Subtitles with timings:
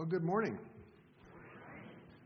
[0.00, 0.58] Well, good morning.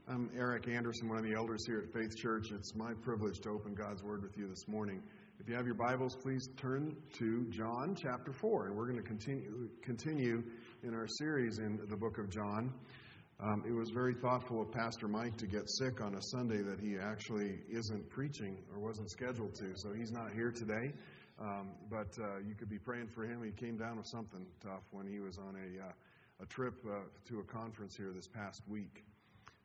[0.07, 2.53] I'm Eric Anderson, one of the elders here at Faith Church.
[2.53, 5.03] It's my privilege to open God's Word with you this morning.
[5.41, 9.09] If you have your Bibles, please turn to John chapter 4, and we're going to
[9.09, 10.45] continue, continue
[10.85, 12.73] in our series in the book of John.
[13.41, 16.79] Um, it was very thoughtful of Pastor Mike to get sick on a Sunday that
[16.79, 20.93] he actually isn't preaching or wasn't scheduled to, so he's not here today.
[21.41, 23.43] Um, but uh, you could be praying for him.
[23.43, 25.93] He came down with something tough when he was on a, uh,
[26.43, 29.05] a trip uh, to a conference here this past week.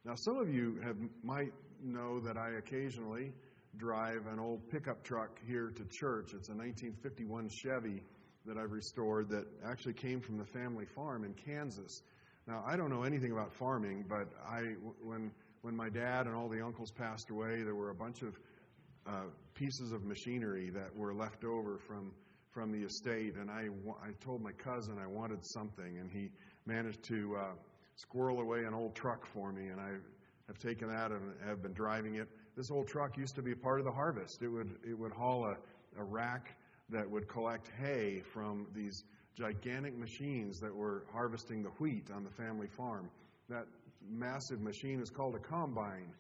[0.06, 3.34] Now, some of you have, might know that I occasionally
[3.78, 6.34] drive an old pickup truck here to church.
[6.34, 8.02] It's a 1951 Chevy
[8.46, 12.02] that I've restored that actually came from the family farm in Kansas.
[12.48, 14.62] Now, I don't know anything about farming, but I,
[15.04, 15.32] when,
[15.62, 18.40] when my dad and all the uncles passed away, there were a bunch of
[19.06, 22.12] uh, pieces of machinery that were left over from
[22.52, 23.68] from the estate, and I,
[24.02, 26.32] I told my cousin I wanted something, and he
[26.70, 27.46] managed to uh,
[27.96, 29.90] squirrel away an old truck for me, and I
[30.48, 32.30] have taken that and have been driving it.
[32.56, 34.44] This old truck used to be part of the harvest.
[34.44, 35.58] It would it would haul a,
[36.00, 36.56] a rack
[36.90, 39.04] that would collect hay from these
[39.36, 43.10] gigantic machines that were harvesting the wheat on the family farm.
[43.50, 43.66] That
[44.08, 46.14] massive machine is called a combine.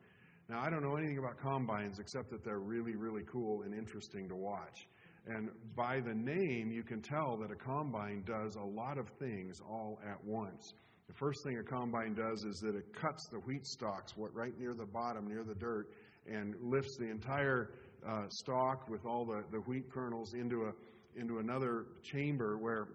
[0.47, 4.27] Now, I don't know anything about combines except that they're really, really cool and interesting
[4.29, 4.87] to watch.
[5.29, 9.61] And by the name, you can tell that a combine does a lot of things
[9.61, 10.73] all at once.
[11.07, 14.73] The first thing a combine does is that it cuts the wheat stalks right near
[14.73, 15.89] the bottom, near the dirt,
[16.27, 17.71] and lifts the entire
[18.07, 22.87] uh, stalk with all the, the wheat kernels into, a, into another chamber where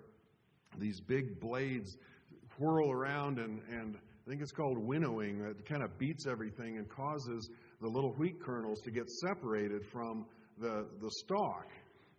[0.79, 1.97] these big blades
[2.59, 5.41] whirl around and, and I think it's called winnowing.
[5.41, 7.49] It kind of beats everything and causes
[7.81, 10.25] the little wheat kernels to get separated from
[10.59, 11.67] the, the stalk.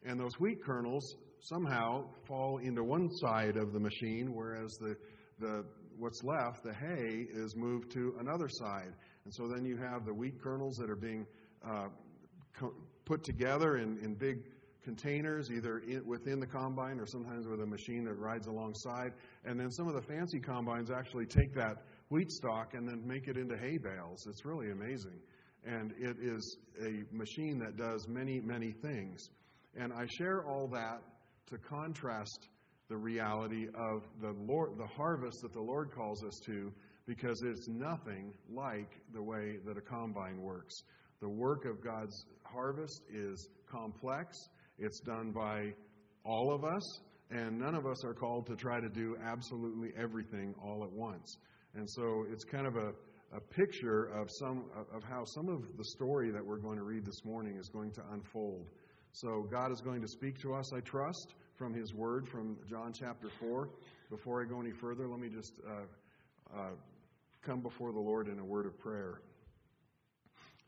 [0.05, 4.95] And those wheat kernels somehow fall into one side of the machine, whereas the,
[5.39, 5.65] the,
[5.97, 8.93] what's left, the hay, is moved to another side.
[9.25, 11.25] And so then you have the wheat kernels that are being
[11.67, 11.87] uh,
[12.57, 14.43] co- put together in, in big
[14.83, 19.13] containers, either in, within the combine or sometimes with a machine that rides alongside.
[19.43, 23.27] And then some of the fancy combines actually take that wheat stalk and then make
[23.27, 24.27] it into hay bales.
[24.29, 25.19] It's really amazing.
[25.65, 29.29] And it is a machine that does many, many things.
[29.75, 31.01] And I share all that
[31.47, 32.47] to contrast
[32.89, 36.71] the reality of the Lord, the harvest that the Lord calls us to,
[37.07, 40.73] because it's nothing like the way that a combine works.
[41.21, 44.37] The work of God's harvest is complex.
[44.77, 45.73] It's done by
[46.25, 46.99] all of us,
[47.31, 51.37] and none of us are called to try to do absolutely everything all at once.
[51.75, 52.91] And so it's kind of a,
[53.35, 57.05] a picture of some of how some of the story that we're going to read
[57.05, 58.67] this morning is going to unfold.
[59.15, 62.91] So God is going to speak to us, I trust, from His Word from John
[62.91, 63.69] chapter 4.
[64.09, 66.71] Before I go any further, let me just uh, uh,
[67.41, 69.21] come before the Lord in a word of prayer.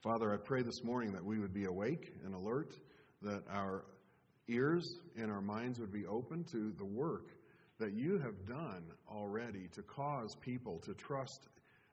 [0.02, 2.74] Father, I pray this morning that we would be awake and alert,
[3.22, 3.84] that our
[4.48, 7.32] ears and our minds would be open to the work
[7.82, 11.50] that you have done already to cause people to trust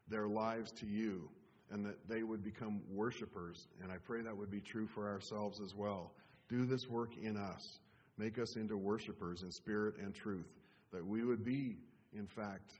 [0.07, 1.29] their lives to you
[1.73, 3.67] and that they would become worshipers.
[3.83, 6.13] And I pray that would be true for ourselves as well.
[6.49, 7.79] Do this work in us.
[8.17, 10.53] Make us into worshipers in spirit and truth,
[10.93, 11.79] that we would be,
[12.17, 12.73] in fact,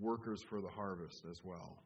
[0.00, 1.78] workers for the harvest as well.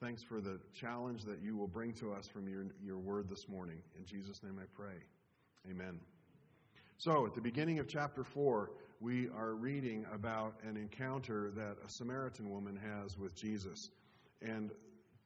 [0.00, 3.48] Thanks for the challenge that you will bring to us from your, your word this
[3.48, 3.82] morning.
[3.98, 4.94] In Jesus' name I pray.
[5.68, 5.98] Amen.
[6.96, 11.88] So, at the beginning of chapter 4, we are reading about an encounter that a
[11.90, 13.90] Samaritan woman has with Jesus.
[14.40, 14.70] And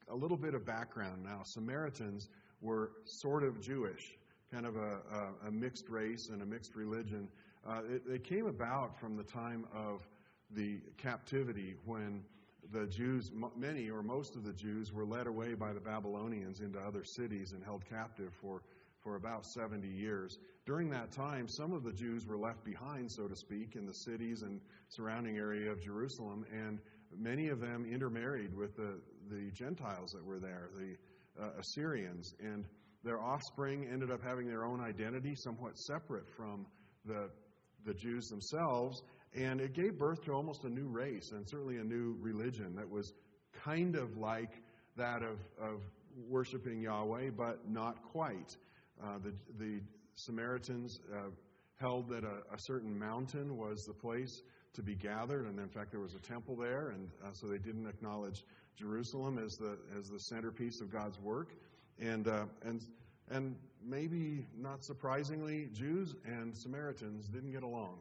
[0.09, 2.29] a little bit of background now Samaritans
[2.61, 4.17] were sort of Jewish,
[4.53, 7.29] kind of a, a, a mixed race and a mixed religion.
[7.67, 10.07] Uh, it, it came about from the time of
[10.51, 12.23] the captivity when
[12.73, 16.79] the Jews, many or most of the Jews, were led away by the Babylonians into
[16.79, 18.63] other cities and held captive for
[19.03, 20.39] for about 70 years.
[20.65, 23.95] During that time, some of the Jews were left behind, so to speak, in the
[23.95, 26.79] cities and surrounding area of Jerusalem, and
[27.17, 30.97] many of them intermarried with the, the Gentiles that were there, the
[31.43, 32.65] uh, Assyrians, and
[33.05, 36.67] their offspring ended up having their own identity, somewhat separate from
[37.05, 37.29] the,
[37.85, 39.03] the Jews themselves,
[39.35, 42.89] and it gave birth to almost a new race and certainly a new religion that
[42.89, 43.13] was
[43.65, 44.63] kind of like
[44.97, 45.81] that of, of
[46.29, 48.57] worshiping Yahweh, but not quite.
[49.03, 49.81] Uh, the, the
[50.15, 51.31] Samaritans uh,
[51.81, 54.43] held that a, a, certain mountain was the place
[54.75, 57.59] to be gathered, and in fact, there was a temple there, and uh, so they
[57.59, 58.45] didn't acknowledge
[58.77, 61.55] Jerusalem as the as the centerpiece of God's work,
[62.01, 62.87] and uh, and
[63.31, 67.99] and maybe not surprisingly, Jews and Samaritans didn't get along,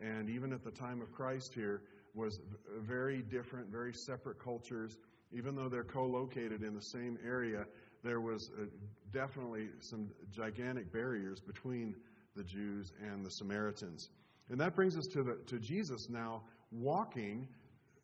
[0.00, 1.82] and even at the time of Christ here,
[2.14, 2.40] was
[2.80, 4.98] very different, very separate cultures.
[5.32, 7.66] Even though they're co located in the same area,
[8.02, 8.64] there was uh,
[9.12, 11.94] definitely some gigantic barriers between
[12.36, 14.10] the Jews and the Samaritans.
[14.48, 17.48] And that brings us to, the, to Jesus now walking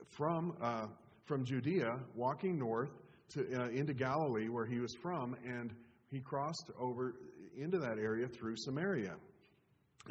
[0.09, 0.87] from, uh,
[1.25, 2.91] from Judea, walking north
[3.35, 5.75] to, uh, into Galilee, where he was from, and
[6.11, 7.15] he crossed over
[7.57, 9.15] into that area through Samaria.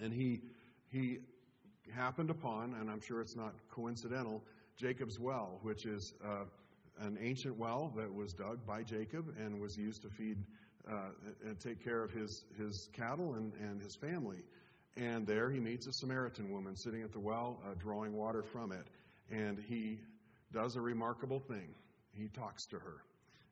[0.01, 0.41] And he,
[0.89, 1.19] he
[1.93, 4.43] happened upon, and I'm sure it's not coincidental,
[4.77, 6.45] Jacob's well, which is uh,
[6.99, 10.37] an ancient well that was dug by Jacob and was used to feed
[10.89, 11.09] uh,
[11.45, 14.43] and take care of his, his cattle and, and his family.
[14.97, 18.71] And there he meets a Samaritan woman sitting at the well, uh, drawing water from
[18.71, 18.87] it.
[19.29, 19.99] And he
[20.51, 21.69] does a remarkable thing.
[22.13, 23.03] He talks to her.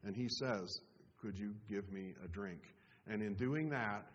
[0.04, 0.82] And he says,
[1.22, 2.62] Could you give me a drink?
[3.08, 4.06] And in doing that,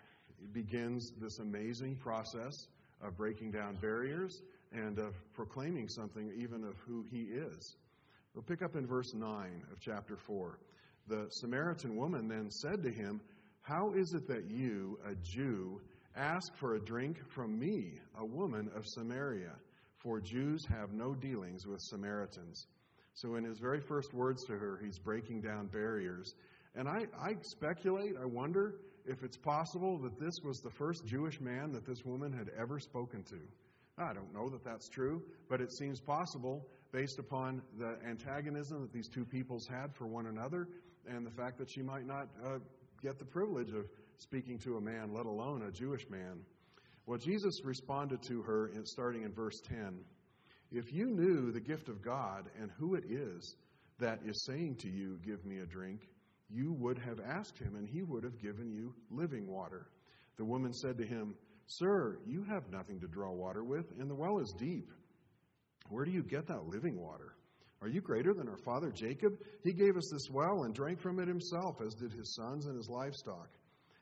[0.43, 2.69] it begins this amazing process
[3.03, 4.43] of breaking down barriers
[4.73, 7.77] and of proclaiming something even of who he is.
[8.35, 10.59] We'll pick up in verse 9 of chapter 4.
[11.07, 13.21] The Samaritan woman then said to him,
[13.63, 15.81] How is it that you, a Jew,
[16.17, 19.53] ask for a drink from me, a woman of Samaria?
[19.99, 22.67] For Jews have no dealings with Samaritans.
[23.14, 26.34] So, in his very first words to her, he's breaking down barriers.
[26.75, 28.75] And I, I speculate, I wonder
[29.06, 32.81] if it's possible that this was the first Jewish man that this woman had ever
[32.81, 33.38] spoken to.
[33.96, 38.93] I don't know that that's true, but it seems possible based upon the antagonism that
[38.93, 40.69] these two peoples had for one another
[41.06, 42.58] and the fact that she might not uh,
[43.02, 46.40] get the privilege of speaking to a man, let alone a Jewish man.
[47.06, 50.00] Well, Jesus responded to her in, starting in verse 10
[50.72, 53.56] If you knew the gift of God and who it is
[53.99, 56.08] that is saying to you, Give me a drink,
[56.50, 59.87] you would have asked him, and he would have given you living water.
[60.37, 61.34] The woman said to him,
[61.66, 64.90] Sir, you have nothing to draw water with, and the well is deep.
[65.88, 67.34] Where do you get that living water?
[67.81, 69.38] Are you greater than our father Jacob?
[69.62, 72.76] He gave us this well and drank from it himself, as did his sons and
[72.76, 73.49] his livestock.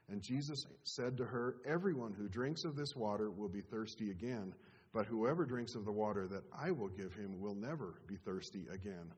[0.08, 4.54] And Jesus said to her, Everyone who drinks of this water will be thirsty again,
[4.92, 8.66] but whoever drinks of the water that I will give him will never be thirsty
[8.72, 9.12] again.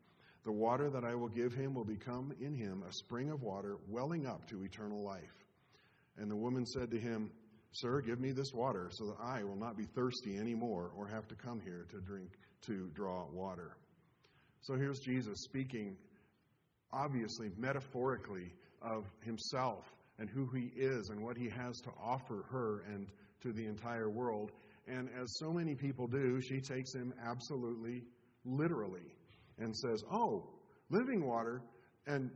[0.44, 3.78] The water that I will give him will become in him a spring of water
[3.88, 5.44] welling up to eternal life.
[6.18, 7.30] And the woman said to him,
[7.72, 11.26] Sir, give me this water so that I will not be thirsty anymore or have
[11.28, 12.30] to come here to drink,
[12.66, 13.76] to draw water.
[14.60, 15.96] So here's Jesus speaking,
[16.92, 19.84] obviously, metaphorically, of himself
[20.18, 23.08] and who he is and what he has to offer her and
[23.42, 24.52] to the entire world.
[24.86, 28.02] And as so many people do, she takes him absolutely
[28.44, 29.14] literally
[29.58, 30.50] and says, Oh,
[30.90, 31.62] living water,
[32.06, 32.30] and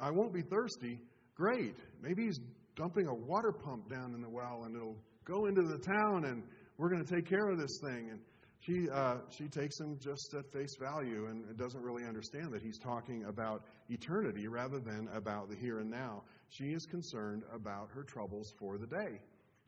[0.00, 1.00] I won't be thirsty.
[1.34, 1.76] Great.
[2.02, 2.40] Maybe he's
[2.76, 6.42] dumping a water pump down in the well and it'll go into the town and
[6.78, 8.10] we're going to take care of this thing.
[8.10, 8.20] And
[8.60, 12.78] she, uh, she takes him just at face value and doesn't really understand that he's
[12.78, 16.22] talking about eternity rather than about the here and now.
[16.48, 19.20] She is concerned about her troubles for the day.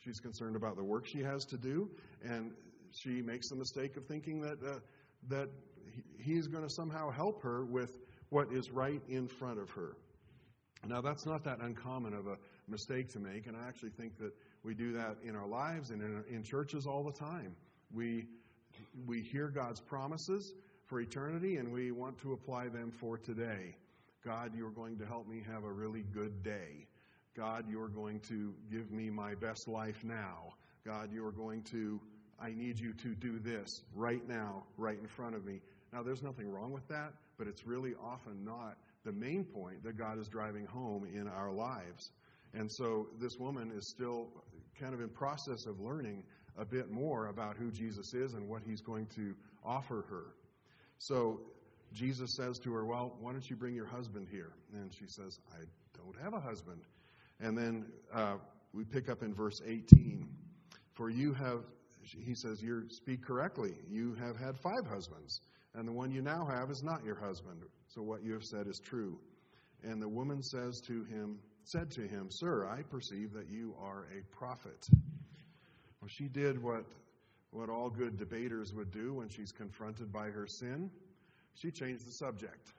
[0.05, 1.89] She's concerned about the work she has to do,
[2.23, 2.53] and
[2.91, 4.79] she makes the mistake of thinking that, uh,
[5.29, 5.49] that
[6.19, 7.97] he's going to somehow help her with
[8.29, 9.97] what is right in front of her.
[10.87, 12.37] Now, that's not that uncommon of a
[12.69, 16.03] mistake to make, and I actually think that we do that in our lives and
[16.03, 17.56] in, in churches all the time.
[17.93, 18.27] We,
[19.06, 20.53] we hear God's promises
[20.87, 23.77] for eternity, and we want to apply them for today.
[24.23, 26.89] God, you're going to help me have a really good day.
[27.36, 30.55] God, you're going to give me my best life now.
[30.86, 32.00] God, you're going to,
[32.41, 35.60] I need you to do this right now, right in front of me.
[35.93, 39.96] Now, there's nothing wrong with that, but it's really often not the main point that
[39.96, 42.10] God is driving home in our lives.
[42.53, 44.29] And so this woman is still
[44.79, 46.22] kind of in process of learning
[46.56, 50.24] a bit more about who Jesus is and what he's going to offer her.
[50.98, 51.41] So
[51.93, 54.53] Jesus says to her, Well, why don't you bring your husband here?
[54.72, 55.64] And she says, I
[55.96, 56.81] don't have a husband.
[57.41, 58.36] And then uh,
[58.72, 60.29] we pick up in verse 18.
[60.94, 61.60] For you have,
[62.03, 63.74] he says, you speak correctly.
[63.88, 65.41] You have had five husbands,
[65.74, 67.62] and the one you now have is not your husband.
[67.88, 69.19] So what you have said is true.
[69.82, 74.06] And the woman says to him, said to him, Sir, I perceive that you are
[74.17, 74.86] a prophet.
[76.00, 76.84] Well, she did what,
[77.50, 80.91] what all good debaters would do when she's confronted by her sin.
[81.55, 82.72] She changed the subject.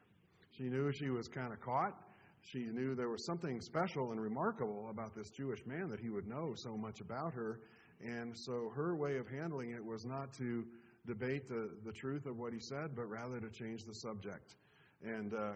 [0.52, 1.98] She knew she was kind of caught.
[2.46, 6.28] She knew there was something special and remarkable about this Jewish man that he would
[6.28, 7.60] know so much about her.
[8.06, 10.64] And so her way of handling it was not to
[11.08, 14.56] debate the, the truth of what he said, but rather to change the subject.
[15.04, 15.54] And uh,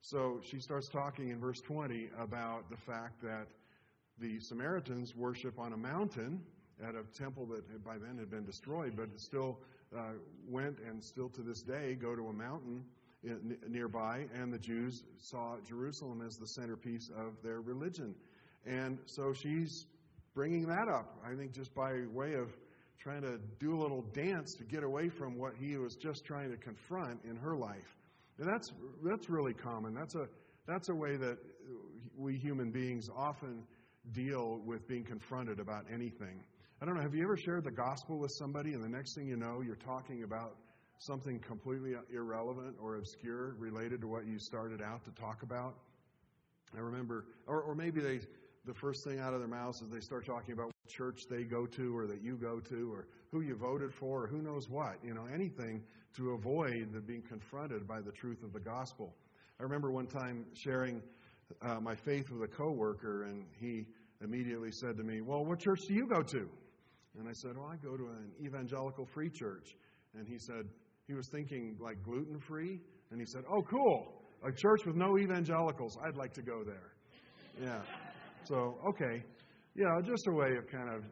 [0.00, 3.48] so she starts talking in verse 20 about the fact that
[4.18, 6.40] the Samaritans worship on a mountain
[6.82, 9.58] at a temple that by then had been destroyed, but still
[9.94, 10.12] uh,
[10.48, 12.84] went and still to this day go to a mountain
[13.68, 18.14] nearby, and the Jews saw Jerusalem as the centerpiece of their religion.
[18.66, 19.86] And so she's
[20.34, 22.48] bringing that up, I think, just by way of
[22.98, 26.50] trying to do a little dance to get away from what he was just trying
[26.50, 27.96] to confront in her life.
[28.38, 28.72] And that's,
[29.04, 29.94] that's really common.
[29.94, 30.26] That's a,
[30.66, 31.38] that's a way that
[32.16, 33.64] we human beings often
[34.12, 36.42] deal with being confronted about anything.
[36.80, 39.28] I don't know, have you ever shared the gospel with somebody and the next thing
[39.28, 40.56] you know, you're talking about
[41.02, 45.74] something completely irrelevant or obscure related to what you started out to talk about?
[46.76, 48.20] I remember, or, or maybe they,
[48.64, 51.42] the first thing out of their mouths is they start talking about what church they
[51.42, 54.68] go to or that you go to or who you voted for or who knows
[54.68, 54.96] what.
[55.04, 55.82] You know, anything
[56.16, 59.14] to avoid the being confronted by the truth of the gospel.
[59.58, 61.02] I remember one time sharing
[61.60, 63.86] uh, my faith with a coworker, and he
[64.22, 66.48] immediately said to me, "Well, what church do you go to?"
[67.18, 69.76] And I said, "Well, I go to an evangelical free church."
[70.18, 70.66] And he said
[71.12, 75.18] he was thinking like gluten free, and he said, "Oh, cool, a church with no
[75.18, 75.98] evangelicals.
[76.02, 76.94] I'd like to go there."
[77.62, 77.82] Yeah.
[78.44, 79.22] So okay,
[79.74, 81.04] yeah, just a way of kind of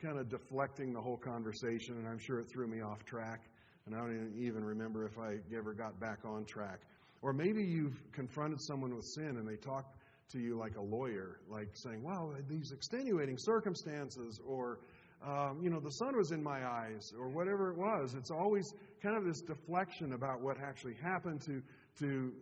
[0.00, 3.40] kind of deflecting the whole conversation, and I'm sure it threw me off track,
[3.86, 6.78] and I don't even remember if I ever got back on track.
[7.20, 9.92] Or maybe you've confronted someone with sin and they talk
[10.30, 14.78] to you like a lawyer, like saying, well, these extenuating circumstances, or,
[15.26, 18.14] um, you know, the sun was in my eyes, or whatever it was.
[18.14, 18.72] It's always
[19.02, 21.62] kind of this deflection about what actually happened to,
[21.98, 22.32] to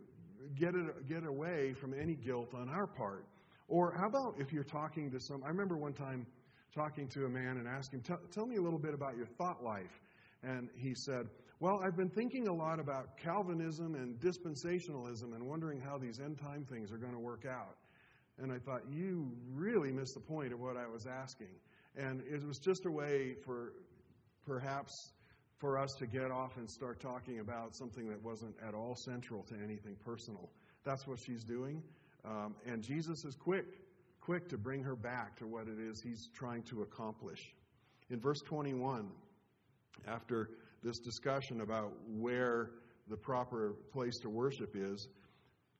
[0.58, 3.24] get, it, get away from any guilt on our part.
[3.68, 6.26] Or how about if you're talking to some, I remember one time
[6.74, 9.64] talking to a man and asking him, tell me a little bit about your thought
[9.64, 10.00] life.
[10.42, 11.26] And he said,
[11.58, 16.38] Well, I've been thinking a lot about Calvinism and dispensationalism and wondering how these end
[16.38, 17.76] time things are going to work out.
[18.38, 21.48] And I thought, You really missed the point of what I was asking.
[21.96, 23.72] And it was just a way for
[24.46, 24.92] perhaps
[25.58, 29.42] for us to get off and start talking about something that wasn't at all central
[29.44, 30.50] to anything personal.
[30.84, 31.82] That's what she's doing.
[32.24, 33.66] Um, and Jesus is quick,
[34.20, 37.54] quick to bring her back to what it is he's trying to accomplish.
[38.10, 39.08] In verse 21,
[40.06, 40.50] after
[40.82, 42.70] this discussion about where
[43.08, 45.08] the proper place to worship is,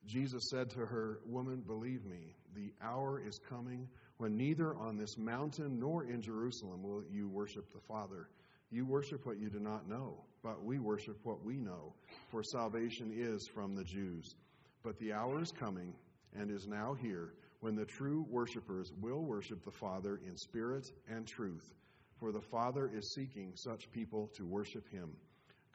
[0.05, 5.17] Jesus said to her, Woman, believe me, the hour is coming when neither on this
[5.17, 8.29] mountain nor in Jerusalem will you worship the Father.
[8.69, 11.93] You worship what you do not know, but we worship what we know,
[12.29, 14.35] for salvation is from the Jews.
[14.83, 15.93] But the hour is coming
[16.37, 21.25] and is now here when the true worshippers will worship the Father in spirit and
[21.25, 21.73] truth
[22.19, 25.15] for the Father is seeking such people to worship him.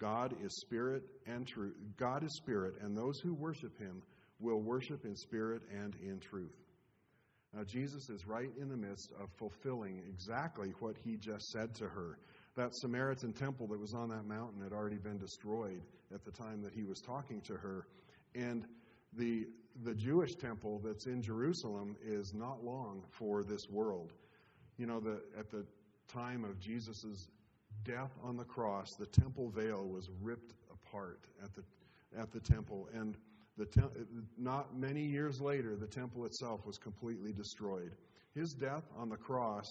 [0.01, 1.77] God is spirit and truth.
[1.97, 4.03] God is spirit, and those who worship him
[4.41, 6.57] will worship in spirit and in truth.
[7.55, 11.85] Now, Jesus is right in the midst of fulfilling exactly what he just said to
[11.85, 12.19] her.
[12.57, 15.83] That Samaritan temple that was on that mountain had already been destroyed
[16.15, 17.87] at the time that he was talking to her.
[18.35, 18.65] And
[19.13, 19.47] the,
[19.85, 24.13] the Jewish temple that's in Jerusalem is not long for this world.
[24.79, 25.67] You know, the, at the
[26.09, 27.29] time of Jesus'
[27.85, 31.63] death on the cross, the temple veil was ripped apart at the,
[32.19, 32.89] at the temple.
[32.95, 33.17] And
[33.59, 33.83] te-
[34.39, 37.93] not many years later, the temple itself was completely destroyed.
[38.35, 39.67] His death on the cross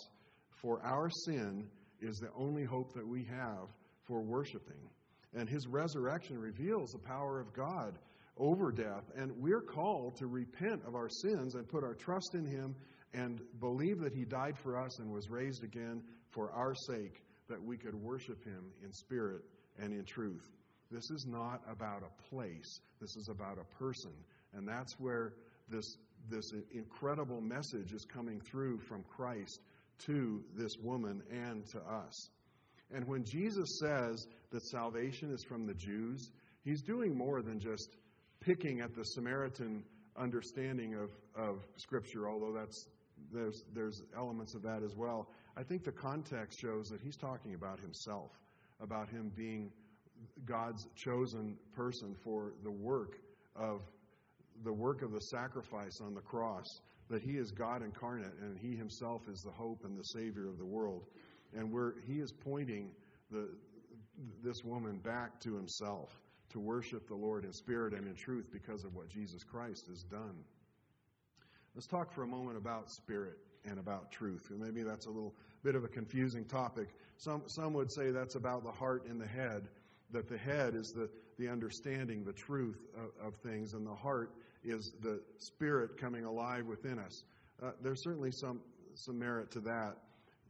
[0.62, 1.68] for our sin
[2.00, 3.70] is the only hope that we have
[4.04, 4.90] for worshiping.
[5.34, 7.98] And his resurrection reveals the power of God
[8.38, 9.04] over death.
[9.16, 12.76] And we're called to repent of our sins and put our trust in him
[13.14, 17.62] and believe that he died for us and was raised again for our sake, that
[17.62, 19.42] we could worship him in spirit
[19.80, 20.50] and in truth.
[20.92, 24.12] This is not about a place, this is about a person.
[24.54, 25.34] And that's where
[25.70, 25.98] this,
[26.30, 29.62] this incredible message is coming through from Christ
[30.06, 32.30] to this woman and to us.
[32.94, 36.30] And when Jesus says that salvation is from the Jews,
[36.64, 37.90] he's doing more than just
[38.42, 39.84] picking at the Samaritan
[40.18, 42.88] understanding of, of Scripture, although that's
[43.32, 45.30] there's, there's elements of that as well.
[45.56, 48.32] I think the context shows that he's talking about himself,
[48.82, 49.72] about him being
[50.46, 53.18] God's chosen person for the work
[53.56, 53.82] of
[54.64, 58.76] the work of the sacrifice on the cross, that he is God incarnate and he
[58.76, 61.06] himself is the hope and the savior of the world.
[61.56, 62.92] And where he is pointing
[63.32, 63.50] the,
[64.44, 66.10] this woman back to himself
[66.50, 70.04] to worship the Lord in spirit and in truth because of what Jesus Christ has
[70.04, 70.36] done.
[71.76, 74.48] Let's talk for a moment about spirit and about truth.
[74.50, 76.90] And maybe that's a little bit of a confusing topic.
[77.18, 79.68] Some, some would say that's about the heart and the head,
[80.12, 84.32] that the head is the, the understanding, the truth of, of things, and the heart
[84.64, 87.24] is the spirit coming alive within us.
[87.62, 88.60] Uh, there's certainly some,
[88.96, 89.98] some merit to that.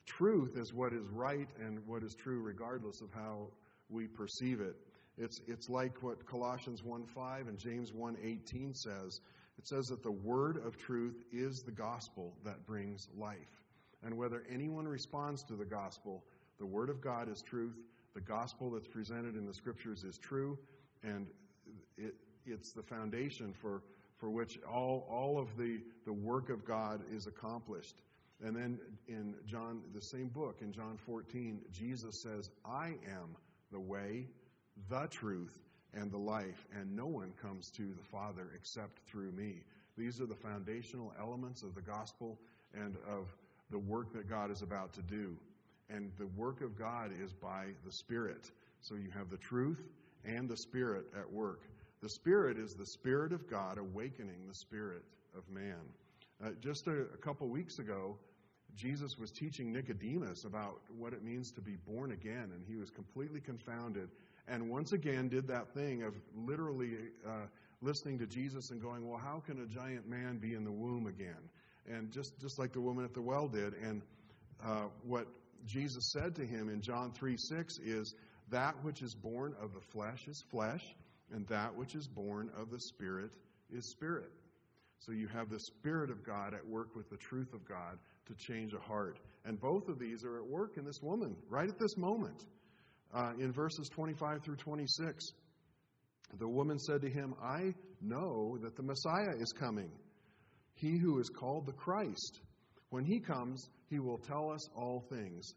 [0.05, 3.47] truth is what is right and what is true regardless of how
[3.89, 4.75] we perceive it.
[5.17, 9.19] It's, it's like what Colossians 1.5 and James 1.18 says.
[9.57, 13.61] It says that the word of truth is the gospel that brings life.
[14.03, 16.23] And whether anyone responds to the gospel,
[16.59, 17.75] the word of God is truth,
[18.13, 20.57] the gospel that's presented in the scriptures is true,
[21.03, 21.27] and
[21.97, 22.15] it,
[22.45, 23.83] it's the foundation for,
[24.17, 28.01] for which all, all of the, the work of God is accomplished.
[28.43, 33.35] And then in John, the same book, in John 14, Jesus says, I am
[33.71, 34.27] the way,
[34.89, 35.59] the truth,
[35.93, 39.63] and the life, and no one comes to the Father except through me.
[39.97, 42.39] These are the foundational elements of the gospel
[42.73, 43.27] and of
[43.69, 45.37] the work that God is about to do.
[45.93, 48.51] And the work of God is by the Spirit.
[48.81, 49.81] So you have the truth
[50.25, 51.63] and the Spirit at work.
[52.01, 55.03] The Spirit is the Spirit of God awakening the Spirit
[55.37, 55.77] of man.
[56.43, 58.17] Uh, just a, a couple weeks ago,
[58.75, 62.89] Jesus was teaching Nicodemus about what it means to be born again, and he was
[62.89, 64.09] completely confounded.
[64.47, 66.95] And once again, did that thing of literally
[67.27, 67.47] uh,
[67.81, 71.07] listening to Jesus and going, Well, how can a giant man be in the womb
[71.07, 71.49] again?
[71.87, 73.73] And just, just like the woman at the well did.
[73.75, 74.01] And
[74.63, 75.27] uh, what
[75.65, 78.13] Jesus said to him in John 3 6 is,
[78.49, 80.83] That which is born of the flesh is flesh,
[81.31, 83.31] and that which is born of the Spirit
[83.71, 84.31] is spirit.
[84.99, 88.35] So you have the Spirit of God at work with the truth of God to
[88.35, 89.17] change a heart.
[89.45, 92.45] And both of these are at work in this woman right at this moment.
[93.13, 95.25] Uh, in verses 25 through 26,
[96.39, 99.91] the woman said to him, I know that the Messiah is coming,
[100.75, 102.39] he who is called the Christ.
[102.89, 105.53] When he comes, he will tell us all things.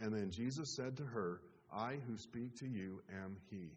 [0.00, 1.40] And then Jesus said to her,
[1.72, 3.70] I who speak to you am he.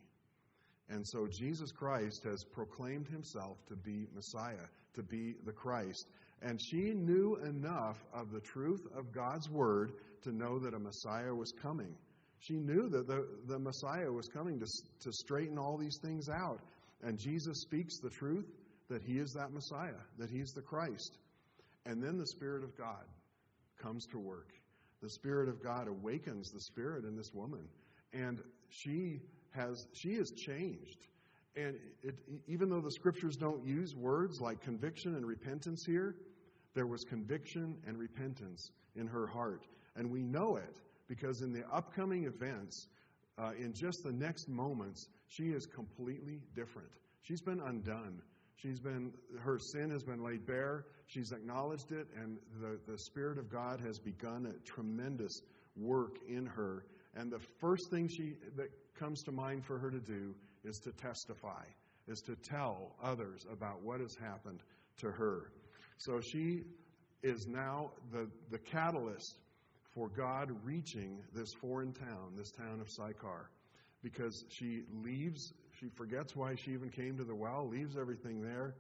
[0.90, 6.08] And so Jesus Christ has proclaimed himself to be Messiah, to be the Christ.
[6.42, 11.34] And she knew enough of the truth of God's word to know that a Messiah
[11.34, 11.96] was coming.
[12.40, 14.66] She knew that the, the Messiah was coming to,
[15.02, 16.62] to straighten all these things out.
[17.04, 18.46] And Jesus speaks the truth
[18.90, 21.20] that he is that Messiah, that he's the Christ.
[21.86, 23.06] And then the Spirit of God
[23.80, 24.54] comes to work.
[25.02, 27.68] The Spirit of God awakens the Spirit in this woman.
[28.14, 31.08] And she has she is changed.
[31.56, 32.16] And it,
[32.48, 36.16] even though the scriptures don't use words like conviction and repentance here,
[36.76, 39.66] there was conviction and repentance in her heart.
[39.96, 42.88] And we know it because in the upcoming events,
[43.38, 46.92] uh, in just the next moments, she is completely different.
[47.22, 48.22] She's been undone.
[48.62, 50.86] She's been, her sin has been laid bare.
[51.08, 55.42] She's acknowledged it, and the, the Spirit of God has begun a tremendous
[55.78, 56.86] work in her.
[57.16, 58.70] And the first thing she, that
[59.00, 61.64] comes to mind for her to do is to testify,
[62.08, 64.62] is to tell others about what has happened
[64.98, 65.52] to her.
[65.98, 66.64] So she
[67.24, 69.36] is now the, the catalyst
[69.94, 73.50] for God reaching this foreign town, this town of Sychar,
[74.04, 78.76] because she leaves, she forgets why she even came to the well, leaves everything there.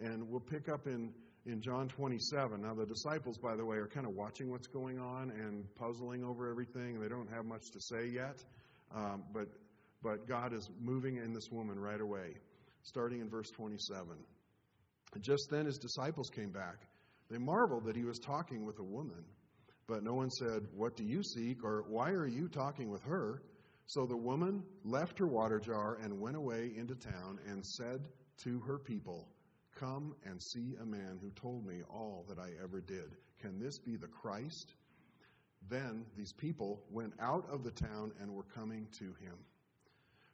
[0.00, 1.12] And we'll pick up in,
[1.44, 2.62] in John 27.
[2.62, 6.24] Now, the disciples, by the way, are kind of watching what's going on and puzzling
[6.24, 7.00] over everything.
[7.00, 8.42] They don't have much to say yet.
[8.94, 9.48] Um, but,
[10.02, 12.36] but God is moving in this woman right away,
[12.82, 14.06] starting in verse 27.
[15.20, 16.76] Just then his disciples came back.
[17.30, 19.24] They marveled that he was talking with a woman.
[19.86, 21.64] But no one said, What do you seek?
[21.64, 23.42] or Why are you talking with her?
[23.88, 28.06] So the woman left her water jar and went away into town and said
[28.44, 29.26] to her people,
[29.80, 33.16] Come and see a man who told me all that I ever did.
[33.40, 34.74] Can this be the Christ?
[35.70, 39.38] Then these people went out of the town and were coming to him.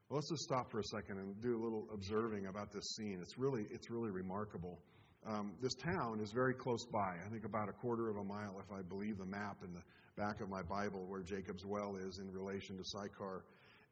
[0.09, 3.21] Well, let's just stop for a second and do a little observing about this scene.
[3.23, 4.81] It's really, it's really remarkable.
[5.25, 7.19] Um, this town is very close by.
[7.25, 9.83] I think about a quarter of a mile, if I believe the map and the
[10.17, 13.45] back of my Bible, where Jacob's Well is in relation to Sychar.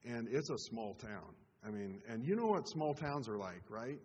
[0.05, 1.35] And it's a small town.
[1.67, 3.99] I mean, and you know what small towns are like, right?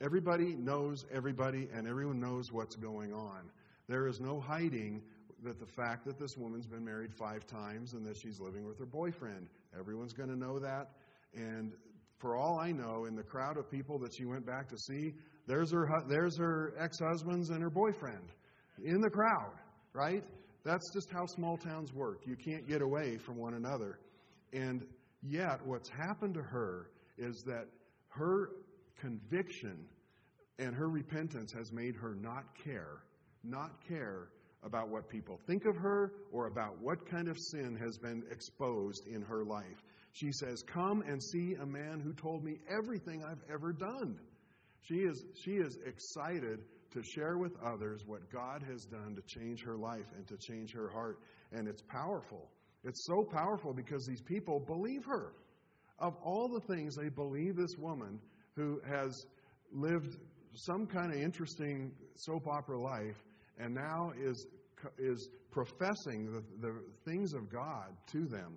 [0.00, 3.50] Everybody knows everybody, and everyone knows what's going on.
[3.88, 5.02] There is no hiding
[5.44, 8.78] that the fact that this woman's been married five times and that she's living with
[8.78, 9.48] her boyfriend.
[9.78, 10.90] Everyone's going to know that.
[11.34, 11.72] And
[12.18, 15.14] for all I know, in the crowd of people that she went back to see,
[15.46, 18.32] there's her, there's her ex husbands and her boyfriend
[18.84, 19.52] in the crowd,
[19.92, 20.24] right?
[20.68, 22.26] That's just how small towns work.
[22.26, 23.98] You can't get away from one another.
[24.52, 24.84] And
[25.22, 27.68] yet, what's happened to her is that
[28.08, 28.50] her
[29.00, 29.78] conviction
[30.58, 32.98] and her repentance has made her not care,
[33.42, 34.28] not care
[34.62, 39.06] about what people think of her or about what kind of sin has been exposed
[39.06, 39.82] in her life.
[40.12, 44.18] She says, Come and see a man who told me everything I've ever done.
[44.82, 46.58] She is, she is excited
[46.92, 50.72] to share with others what God has done to change her life and to change
[50.72, 51.18] her heart.
[51.52, 52.50] And it's powerful.
[52.84, 55.32] It's so powerful because these people believe her.
[55.98, 58.20] Of all the things they believe this woman
[58.54, 59.26] who has
[59.72, 60.16] lived
[60.54, 63.16] some kind of interesting soap opera life
[63.58, 64.46] and now is,
[64.98, 66.74] is professing the, the
[67.04, 68.56] things of God to them.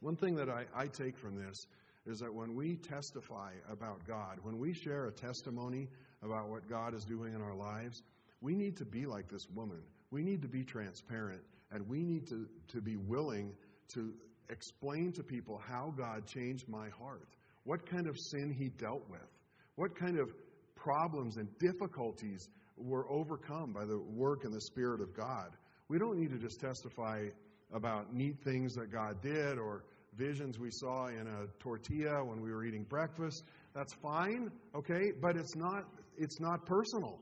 [0.00, 1.66] One thing that I, I take from this
[2.06, 5.88] is that when we testify about God, when we share a testimony
[6.22, 8.02] about what God is doing in our lives,
[8.40, 9.82] we need to be like this woman.
[10.10, 13.52] We need to be transparent and we need to, to be willing
[13.94, 14.12] to
[14.50, 17.28] explain to people how God changed my heart,
[17.64, 19.28] what kind of sin He dealt with,
[19.74, 20.30] what kind of
[20.74, 25.50] problems and difficulties were overcome by the work and the Spirit of God.
[25.88, 27.28] We don't need to just testify
[27.72, 29.84] about neat things that God did or
[30.16, 33.44] visions we saw in a tortilla when we were eating breakfast.
[33.74, 35.84] That's fine, okay, but it's not
[36.18, 37.20] it's not personal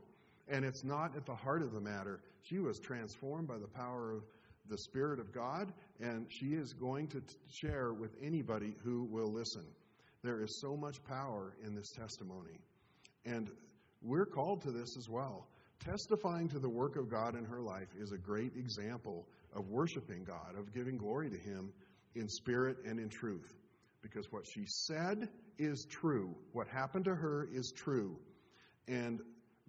[0.48, 2.20] and it's not at the heart of the matter.
[2.42, 4.22] She was transformed by the power of
[4.68, 9.30] the Spirit of God, and she is going to t- share with anybody who will
[9.32, 9.64] listen.
[10.22, 12.58] There is so much power in this testimony.
[13.26, 13.50] And
[14.02, 15.46] we're called to this as well.
[15.80, 20.24] Testifying to the work of God in her life is a great example of worshiping
[20.24, 21.72] God, of giving glory to Him
[22.14, 23.52] in spirit and in truth.
[24.02, 25.28] Because what she said
[25.58, 26.34] is true.
[26.52, 28.16] What happened to her is true.
[28.88, 29.20] And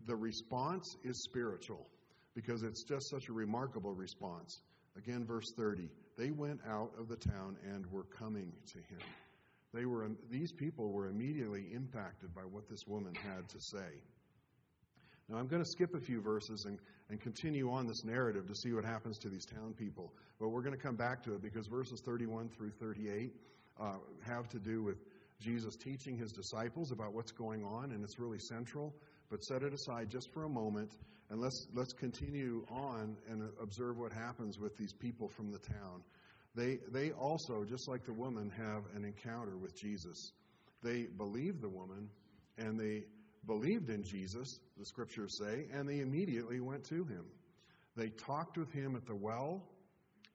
[0.05, 1.87] the response is spiritual
[2.35, 4.61] because it's just such a remarkable response.
[4.97, 5.89] Again, verse 30.
[6.17, 9.01] They went out of the town and were coming to him.
[9.73, 14.01] They were, these people were immediately impacted by what this woman had to say.
[15.27, 18.55] Now, I'm going to skip a few verses and, and continue on this narrative to
[18.55, 20.13] see what happens to these town people.
[20.39, 23.33] But we're going to come back to it because verses 31 through 38
[23.79, 23.93] uh,
[24.25, 24.97] have to do with
[25.39, 28.93] Jesus teaching his disciples about what's going on, and it's really central.
[29.29, 30.91] But set it aside just for a moment,
[31.29, 36.03] and let's, let's continue on and observe what happens with these people from the town.
[36.55, 40.31] They, they also, just like the woman, have an encounter with Jesus.
[40.83, 42.09] They believe the woman,
[42.57, 43.03] and they
[43.45, 47.25] believed in Jesus, the scriptures say, and they immediately went to him.
[47.97, 49.63] They talked with him at the well.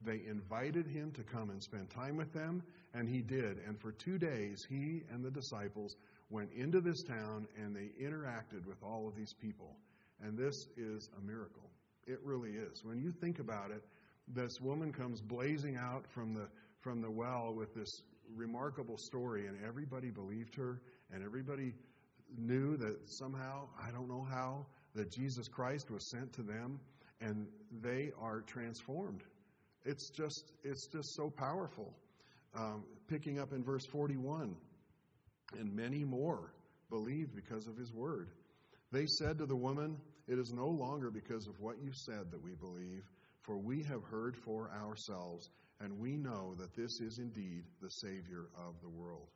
[0.02, 2.62] They invited him to come and spend time with them,
[2.94, 3.58] and he did.
[3.66, 5.96] And for two days, he and the disciples
[6.28, 9.76] went into this town and they interacted with all of these people.
[10.22, 11.70] And this is a miracle.
[12.06, 12.84] It really is.
[12.84, 13.82] When you think about it,
[14.28, 16.48] this woman comes blazing out from the,
[16.80, 18.02] from the well with this
[18.36, 20.80] remarkable story, and everybody believed her,
[21.12, 21.74] and everybody
[22.38, 26.80] knew that somehow, I don't know how, that Jesus Christ was sent to them
[27.20, 27.46] and
[27.82, 29.22] they are transformed.
[29.84, 31.94] It's just, it's just so powerful.
[32.54, 34.56] Um, picking up in verse 41,
[35.58, 36.52] and many more
[36.90, 38.30] believed because of his word.
[38.92, 42.42] They said to the woman, It is no longer because of what you said that
[42.42, 43.04] we believe,
[43.42, 48.48] for we have heard for ourselves, and we know that this is indeed the Savior
[48.58, 49.28] of the world.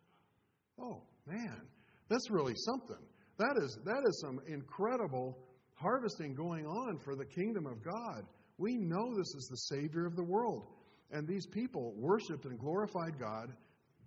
[0.80, 1.60] Oh, man,
[2.08, 3.04] that's really something.
[3.38, 5.38] That is, that is some incredible
[5.74, 8.24] harvesting going on for the kingdom of God.
[8.58, 10.66] We know this is the Savior of the world.
[11.10, 13.52] And these people worshiped and glorified God,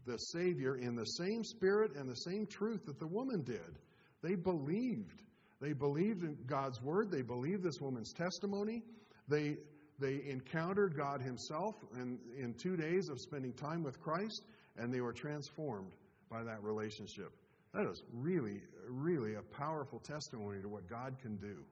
[0.05, 3.79] the Savior, in the same spirit and the same truth that the woman did.
[4.21, 5.21] They believed.
[5.62, 7.12] They believed in God's word.
[7.12, 8.83] They believed this woman's testimony.
[9.27, 9.57] They,
[9.99, 14.43] they encountered God Himself in, in two days of spending time with Christ,
[14.77, 15.93] and they were transformed
[16.29, 17.31] by that relationship.
[17.73, 21.63] That is really, really a powerful testimony to what God can do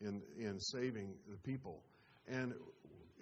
[0.00, 1.82] in, in saving the people.
[2.26, 2.52] And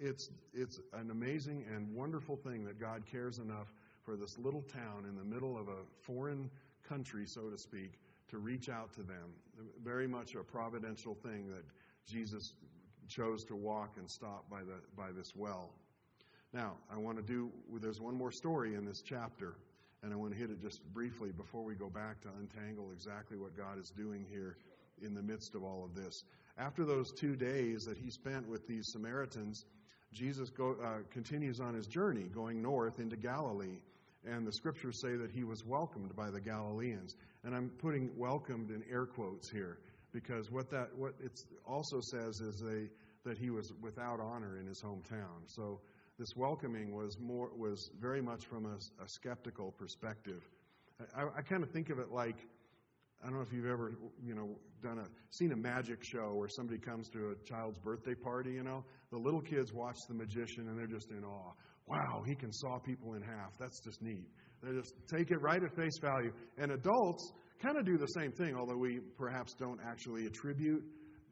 [0.01, 3.71] it's, it's an amazing and wonderful thing that God cares enough
[4.03, 6.49] for this little town in the middle of a foreign
[6.87, 9.35] country, so to speak, to reach out to them.
[9.83, 11.63] Very much a providential thing that
[12.07, 12.53] Jesus
[13.07, 15.69] chose to walk and stop by, the, by this well.
[16.51, 19.55] Now, I want to do, there's one more story in this chapter.
[20.03, 23.37] And I want to hit it just briefly before we go back to untangle exactly
[23.37, 24.57] what God is doing here
[24.99, 26.23] in the midst of all of this.
[26.57, 29.63] After those two days that he spent with these Samaritans,
[30.13, 33.79] Jesus go, uh, continues on his journey going north into Galilee.
[34.25, 37.15] And the scriptures say that he was welcomed by the Galileans.
[37.43, 39.79] And I'm putting welcomed in air quotes here
[40.11, 42.89] because what that what it also says is they,
[43.23, 45.47] that he was without honor in his hometown.
[45.47, 45.79] So
[46.19, 50.43] this welcoming was more was very much from a, a skeptical perspective.
[51.15, 52.37] I, I kind of think of it like
[53.21, 56.49] I don't know if you've ever you know done a seen a magic show where
[56.49, 58.51] somebody comes to a child's birthday party.
[58.51, 61.53] You know, the little kids watch the magician and they're just in awe.
[61.87, 63.51] wow, he can saw people in half.
[63.59, 64.27] That's just neat.
[64.63, 66.31] They just take it right at face value.
[66.57, 67.31] And adults
[67.61, 70.83] kind of do the same thing, although we perhaps don't actually attribute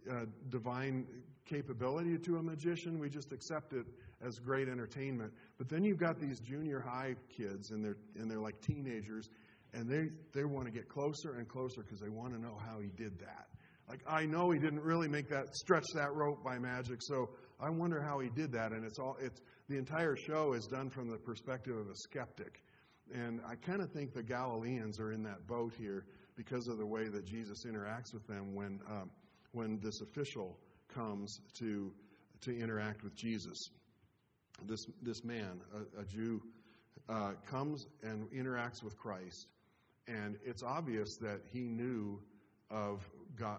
[0.09, 1.05] uh, divine
[1.45, 2.99] capability to a magician.
[2.99, 3.85] We just accept it
[4.25, 5.33] as great entertainment.
[5.57, 9.29] But then you've got these junior high kids, and they're and they're like teenagers,
[9.73, 12.79] and they they want to get closer and closer because they want to know how
[12.79, 13.47] he did that.
[13.87, 17.29] Like I know he didn't really make that stretch that rope by magic, so
[17.59, 18.71] I wonder how he did that.
[18.71, 22.63] And it's all it's the entire show is done from the perspective of a skeptic.
[23.13, 26.05] And I kind of think the Galileans are in that boat here
[26.35, 29.09] because of the way that Jesus interacts with them when um,
[29.51, 30.59] when this official
[30.93, 31.91] comes to
[32.41, 33.57] to interact with Jesus.
[34.65, 36.41] This this man, a, a Jew,
[37.07, 39.47] uh, comes and interacts with Christ,
[40.09, 42.19] and it's obvious that he knew
[42.69, 43.07] of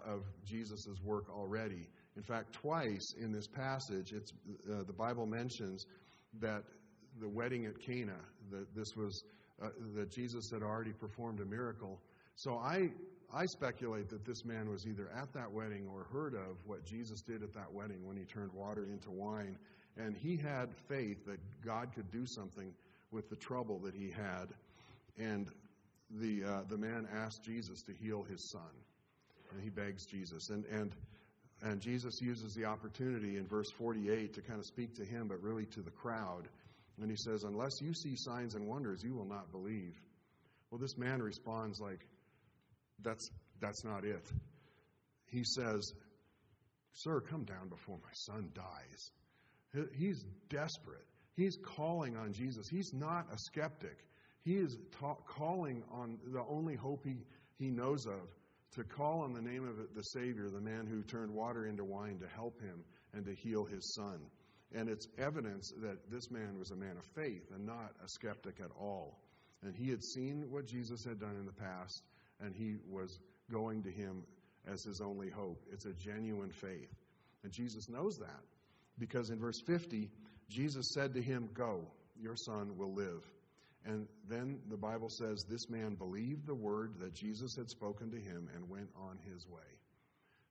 [0.07, 1.89] of Jesus' work already.
[2.17, 4.33] In fact, twice in this passage, it's,
[4.71, 5.87] uh, the Bible mentions
[6.41, 6.65] that
[7.19, 8.17] the wedding at Cana,
[8.51, 9.25] that this was
[9.63, 12.01] uh, that Jesus had already performed a miracle.
[12.37, 12.91] So I
[13.33, 17.23] I speculate that this man was either at that wedding or heard of what Jesus
[17.23, 19.57] did at that wedding when he turned water into wine,
[19.97, 22.73] and he had faith that God could do something
[23.13, 24.49] with the trouble that he had,
[25.17, 25.51] and
[26.11, 28.71] the uh, the man asked Jesus to heal his son
[29.53, 30.51] and he begs Jesus.
[30.51, 30.93] And, and,
[31.63, 35.43] and Jesus uses the opportunity in verse 48 to kind of speak to him, but
[35.43, 36.49] really to the crowd.
[37.01, 39.95] And he says, Unless you see signs and wonders, you will not believe.
[40.71, 42.01] Well, this man responds like,
[43.03, 44.25] That's, that's not it.
[45.27, 45.93] He says,
[46.93, 49.89] Sir, come down before my son dies.
[49.97, 51.07] He's desperate.
[51.37, 52.69] He's calling on Jesus.
[52.69, 53.97] He's not a skeptic.
[54.45, 57.17] He is ta- calling on the only hope he,
[57.59, 58.29] he knows of
[58.75, 62.19] to call on the name of the Savior, the man who turned water into wine,
[62.21, 64.21] to help him and to heal his son.
[64.73, 68.61] And it's evidence that this man was a man of faith and not a skeptic
[68.61, 69.19] at all.
[69.63, 72.03] And he had seen what Jesus had done in the past,
[72.41, 73.19] and he was
[73.51, 74.23] going to him
[74.67, 75.61] as his only hope.
[75.73, 76.95] It's a genuine faith.
[77.43, 78.41] And Jesus knows that
[78.99, 80.09] because in verse 50,
[80.49, 81.87] Jesus said to him, Go,
[82.21, 83.25] your son will live.
[83.87, 88.19] And then the Bible says this man believed the word that Jesus had spoken to
[88.19, 89.61] him and went on his way.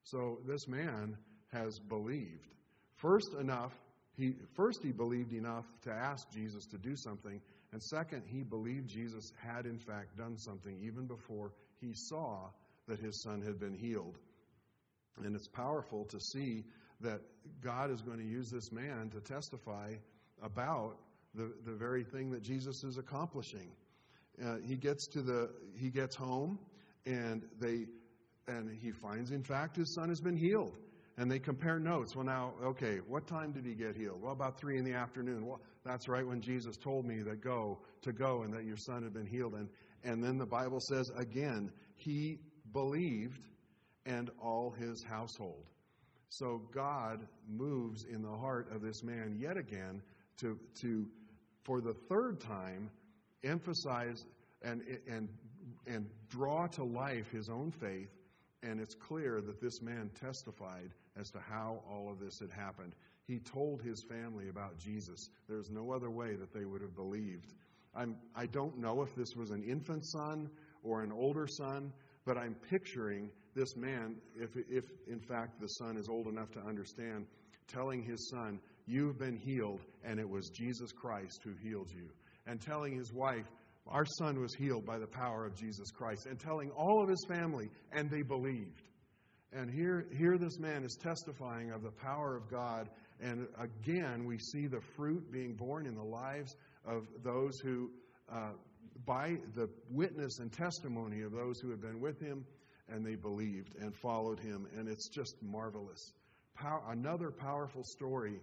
[0.04, 1.18] So this man
[1.52, 2.48] has believed.
[2.96, 3.74] First enough,
[4.18, 7.40] he first he believed enough to ask Jesus to do something,
[7.72, 12.50] and second, he believed Jesus had in fact done something even before he saw
[12.88, 14.18] that his son had been healed.
[15.24, 16.66] And it's powerful to see
[17.02, 17.22] that
[17.62, 19.94] God is going to use this man to testify
[20.42, 20.98] about
[21.36, 23.72] the, the very thing that Jesus is accomplishing.
[24.44, 26.60] Uh, he gets to the he gets home
[27.06, 27.86] and they
[28.48, 30.78] and he finds in fact his son has been healed.
[31.18, 32.16] And they compare notes.
[32.16, 34.22] Well now okay what time did he get healed?
[34.22, 35.46] Well about three in the afternoon.
[35.46, 39.04] Well that's right when jesus told me that go to go and that your son
[39.04, 39.54] had been healed.
[39.54, 39.70] And
[40.04, 42.40] and then the bible says again he
[42.72, 43.42] believed
[44.06, 45.66] and all his household.
[46.30, 50.02] So god moves in the heart of this man yet again
[50.40, 51.06] to to
[51.64, 52.90] for the third time,
[53.44, 54.26] emphasize
[54.62, 55.30] and, and,
[55.88, 58.10] and draw to life his own faith.
[58.64, 62.94] And it's clear that this man testified as to how all of this had happened.
[63.28, 65.30] He told his family about Jesus.
[65.48, 67.54] There's no other way that they would have believed.
[67.96, 70.50] I'm, I don't know if this was an infant son
[70.84, 71.94] or an older son,
[72.26, 76.60] but I'm picturing this man, if, if in fact the son is old enough to
[76.60, 77.28] understand,
[77.68, 82.10] telling his son, You've been healed, and it was Jesus Christ who healed you.
[82.48, 83.46] And telling his wife,
[83.86, 86.26] Our son was healed by the power of Jesus Christ.
[86.26, 88.82] And telling all of his family, and they believed.
[89.54, 92.90] And here, here this man is testifying of the power of God.
[93.22, 97.92] And again, we see the fruit being born in the lives of those who,
[98.32, 98.54] uh,
[99.06, 102.44] by the witness and testimony of those who had been with him,
[102.90, 104.68] and they believed and followed him.
[104.76, 106.14] And it's just marvelous.
[106.56, 108.40] Power, another powerful story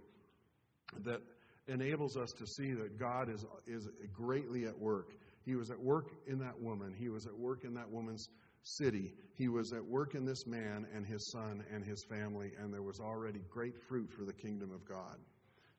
[1.03, 1.21] that
[1.67, 5.13] enables us to see that God is, is greatly at work.
[5.45, 8.29] He was at work in that woman, He was at work in that woman's
[8.63, 12.73] city, He was at work in this man and his son and his family, and
[12.73, 15.17] there was already great fruit for the kingdom of God.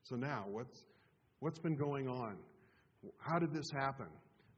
[0.02, 0.84] So now, what's,
[1.40, 2.36] what's been going on?
[3.18, 4.08] How did this happen?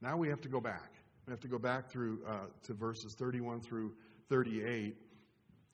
[0.01, 0.91] Now we have to go back.
[1.27, 3.93] We have to go back through uh, to verses 31 through
[4.29, 4.95] 38,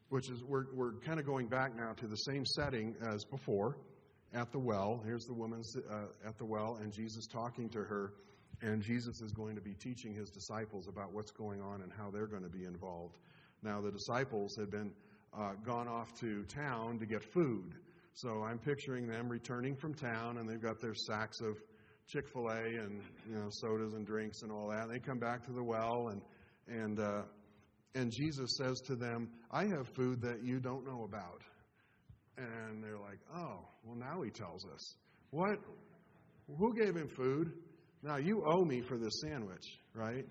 [0.09, 3.77] which is we're, we're kind of going back now to the same setting as before
[4.33, 5.01] at the well.
[5.05, 8.13] Here's the woman uh, at the well, and Jesus talking to her.
[8.61, 12.09] And Jesus is going to be teaching his disciples about what's going on and how
[12.09, 13.17] they're going to be involved.
[13.61, 14.91] Now, the disciples had been
[15.37, 17.75] uh, gone off to town to get food.
[18.13, 21.57] So I'm picturing them returning from town, and they've got their sacks of
[22.07, 24.83] Chick Fil A and you know sodas and drinks and all that.
[24.83, 26.21] And they come back to the well and
[26.67, 27.21] and uh,
[27.93, 31.43] and Jesus says to them, "I have food that you don't know about."
[32.37, 34.95] And they're like, "Oh, well now he tells us
[35.31, 35.59] what?
[36.57, 37.51] Who gave him food?
[38.03, 40.25] Now you owe me for this sandwich, right?"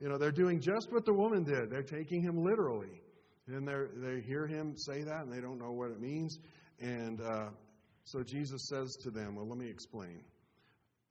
[0.00, 1.70] You know, they're doing just what the woman did.
[1.70, 3.02] They're taking him literally.
[3.48, 6.38] And they hear him say that and they don't know what it means.
[6.80, 7.48] And uh,
[8.04, 10.22] so Jesus says to them, Well, let me explain.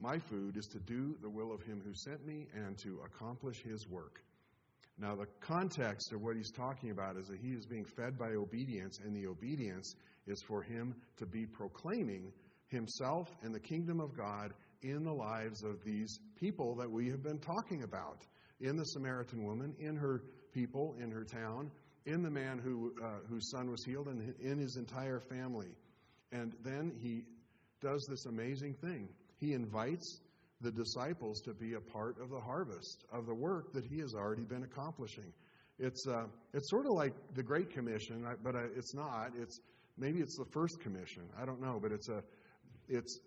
[0.00, 3.62] My food is to do the will of him who sent me and to accomplish
[3.62, 4.20] his work.
[5.00, 8.30] Now, the context of what he's talking about is that he is being fed by
[8.30, 9.94] obedience, and the obedience
[10.26, 12.32] is for him to be proclaiming
[12.66, 17.22] himself and the kingdom of God in the lives of these people that we have
[17.22, 18.26] been talking about
[18.60, 21.70] in the Samaritan woman, in her people, in her town,
[22.06, 25.76] in the man who, uh, whose son was healed, and in his entire family.
[26.32, 27.22] And then he
[27.80, 29.08] does this amazing thing.
[29.38, 30.20] He invites
[30.60, 34.14] the disciples to be a part of the harvest, of the work that he has
[34.14, 35.32] already been accomplishing.
[35.78, 39.30] It's, uh, it's sort of like the Great Commission, but uh, it's not.
[39.40, 39.60] It's,
[39.96, 41.22] maybe it's the first commission.
[41.40, 42.22] I don't know, but it's, a,
[42.88, 43.20] it's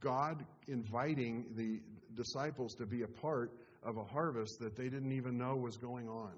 [0.00, 1.80] God inviting the
[2.14, 3.52] disciples to be a part
[3.84, 6.32] of a harvest that they didn't even know was going on.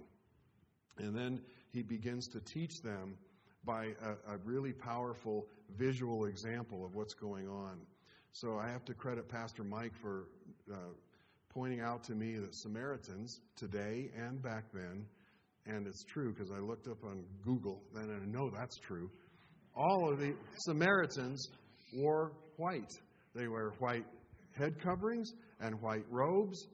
[0.99, 1.41] And then
[1.73, 3.17] he begins to teach them
[3.65, 7.79] by a, a, really powerful visual example of what's going on.
[8.41, 10.29] So I have to credit Pastor Mike for
[10.73, 10.77] uh,
[11.53, 15.05] pointing out to me that Samaritans today and back then,
[15.67, 19.11] and it's true because I looked up on Google and I know that's true,
[19.75, 21.49] all of the Samaritans
[21.93, 22.93] wore white.
[23.35, 24.07] They wear white
[24.57, 26.69] head coverings and white robes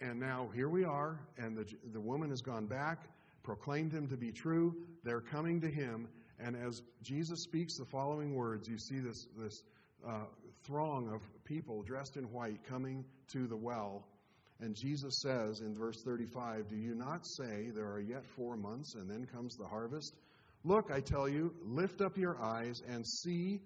[0.00, 3.08] and now here we are, and the, the woman has gone back,
[3.42, 4.72] proclaimed him to be true.
[5.02, 6.06] They're coming to him.
[6.38, 9.64] And as Jesus speaks the following words, you see this, this
[10.06, 10.24] uh,
[10.64, 14.06] throng of people dressed in white coming to the well.
[14.60, 18.94] And Jesus says in verse 35, Do you not say there are yet four months
[18.94, 20.14] and then comes the harvest?
[20.64, 23.60] Look, I tell you, lift up your eyes and see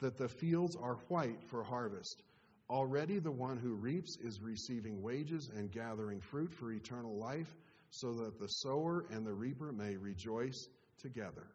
[0.00, 2.22] that the fields are white for harvest.
[2.70, 7.54] Already the one who reaps is receiving wages and gathering fruit for eternal life,
[7.90, 10.68] so that the sower and the reaper may rejoice
[11.00, 11.46] together.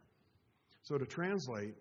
[0.81, 1.75] So, to translate,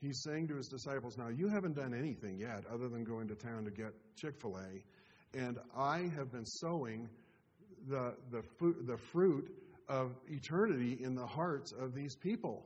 [0.00, 3.34] he's saying to his disciples, Now, you haven't done anything yet other than going to
[3.34, 7.08] town to get Chick fil A, and I have been sowing
[7.88, 8.42] the, the,
[8.86, 9.50] the fruit
[9.88, 12.64] of eternity in the hearts of these people.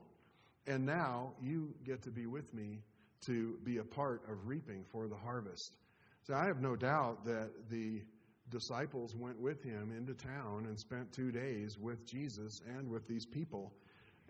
[0.67, 2.79] And now you get to be with me
[3.25, 5.77] to be a part of reaping for the harvest.
[6.23, 8.01] So I have no doubt that the
[8.49, 13.25] disciples went with him into town and spent two days with Jesus and with these
[13.25, 13.73] people.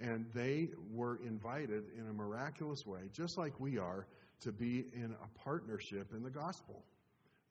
[0.01, 4.07] And they were invited in a miraculous way, just like we are,
[4.41, 6.83] to be in a partnership in the gospel.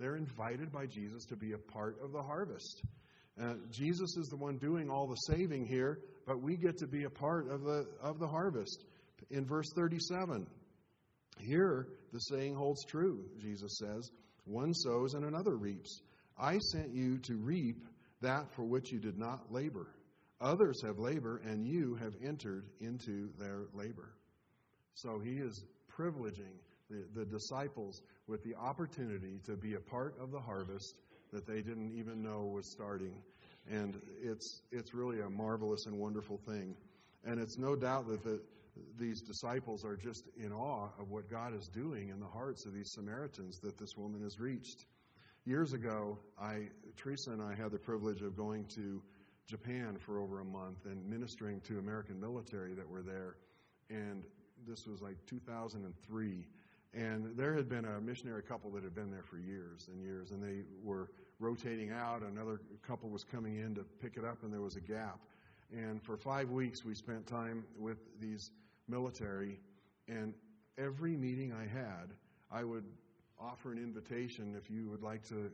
[0.01, 2.83] They're invited by Jesus to be a part of the harvest.
[3.41, 7.05] Uh, Jesus is the one doing all the saving here, but we get to be
[7.05, 8.85] a part of the, of the harvest.
[9.31, 10.47] In verse 37,
[11.39, 14.11] here the saying holds true, Jesus says.
[14.45, 16.01] One sows and another reaps.
[16.39, 17.87] I sent you to reap
[18.23, 19.95] that for which you did not labor.
[20.41, 24.15] Others have labor, and you have entered into their labor.
[24.95, 26.57] So he is privileging
[26.89, 30.95] the, the disciples with the opportunity to be a part of the harvest
[31.33, 33.15] that they didn't even know was starting.
[33.71, 36.75] And it's, it's really a marvelous and wonderful thing.
[37.25, 38.41] And it's no doubt that the,
[38.99, 42.73] these disciples are just in awe of what God is doing in the hearts of
[42.73, 44.87] these Samaritans that this woman has reached.
[45.45, 49.03] Years ago, I, Teresa and I had the privilege of going to
[49.51, 53.35] Japan for over a month and ministering to American military that were there.
[53.91, 54.23] And
[54.65, 56.47] this was like 2003.
[56.95, 60.31] And there had been a missionary couple that had been there for years and years,
[60.31, 61.11] and they were
[61.41, 62.23] rotating out.
[62.23, 65.19] Another couple was coming in to pick it up, and there was a gap.
[65.73, 68.53] And for five weeks, we spent time with these
[68.89, 69.59] military,
[70.07, 70.33] and
[70.79, 72.13] every meeting I had,
[72.53, 72.85] I would
[73.41, 75.51] offer an invitation if you would like to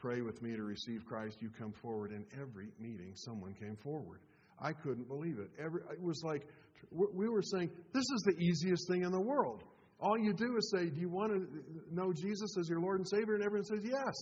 [0.00, 2.12] pray with me to receive Christ, you come forward.
[2.12, 4.20] In every meeting, someone came forward.
[4.60, 5.50] I couldn't believe it.
[5.62, 6.46] Every, it was like
[6.90, 9.62] we were saying, This is the easiest thing in the world.
[10.00, 13.08] All you do is say, Do you want to know Jesus as your Lord and
[13.08, 13.34] Savior?
[13.34, 14.14] And everyone says, Yes.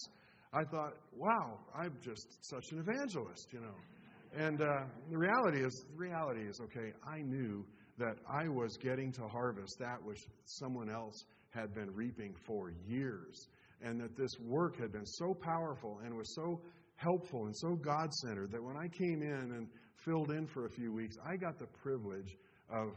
[0.53, 3.75] I thought, Wow, I'm just such an evangelist, you know.
[4.37, 7.65] And uh, the reality is, the reality is, okay, I knew
[7.99, 13.49] that I was getting to harvest that which someone else had been reaping for years.
[13.83, 16.61] And that this work had been so powerful and was so
[16.97, 19.69] helpful and so God centered that when I came in and
[20.05, 22.37] filled in for a few weeks, I got the privilege
[22.71, 22.89] of,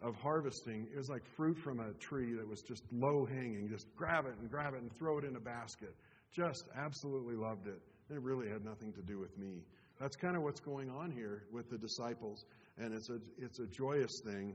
[0.00, 0.86] of harvesting.
[0.92, 3.68] It was like fruit from a tree that was just low hanging.
[3.68, 5.94] Just grab it and grab it and throw it in a basket
[6.32, 7.80] Just absolutely loved it.
[8.10, 9.64] It really had nothing to do with me.
[10.00, 12.44] That's kind of what's going on here with the disciples.
[12.78, 14.54] And it's a, it's a joyous thing.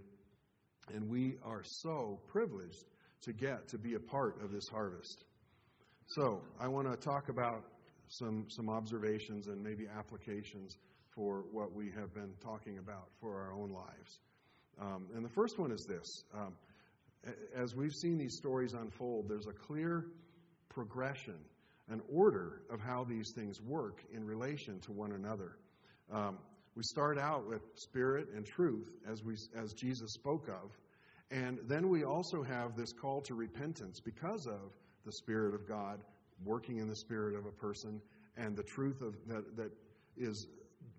[0.93, 2.85] And we are so privileged
[3.23, 5.25] to get to be a part of this harvest.
[6.09, 7.65] So, I want to talk about
[8.07, 10.77] some, some observations and maybe applications
[11.13, 14.19] for what we have been talking about for our own lives.
[14.79, 16.53] Um, and the first one is this um,
[17.53, 20.05] as we've seen these stories unfold, there's a clear
[20.69, 21.35] progression,
[21.89, 25.57] an order of how these things work in relation to one another.
[26.09, 26.37] Um,
[26.75, 30.71] we start out with spirit and truth, as, we, as Jesus spoke of,
[31.31, 34.73] and then we also have this call to repentance because of
[35.07, 35.99] the Spirit of God
[36.45, 37.99] working in the spirit of a person
[38.37, 39.71] and the truth of that, that
[40.15, 40.47] is,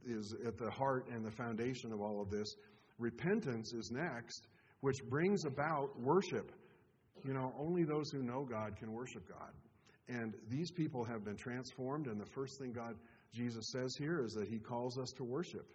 [0.06, 2.56] is at the heart and the foundation of all of this.
[2.98, 4.48] Repentance is next,
[4.80, 6.52] which brings about worship.
[7.24, 9.52] You know, only those who know God can worship God.
[10.08, 12.96] And these people have been transformed, and the first thing God,
[13.32, 15.66] Jesus says here is that He calls us to worship.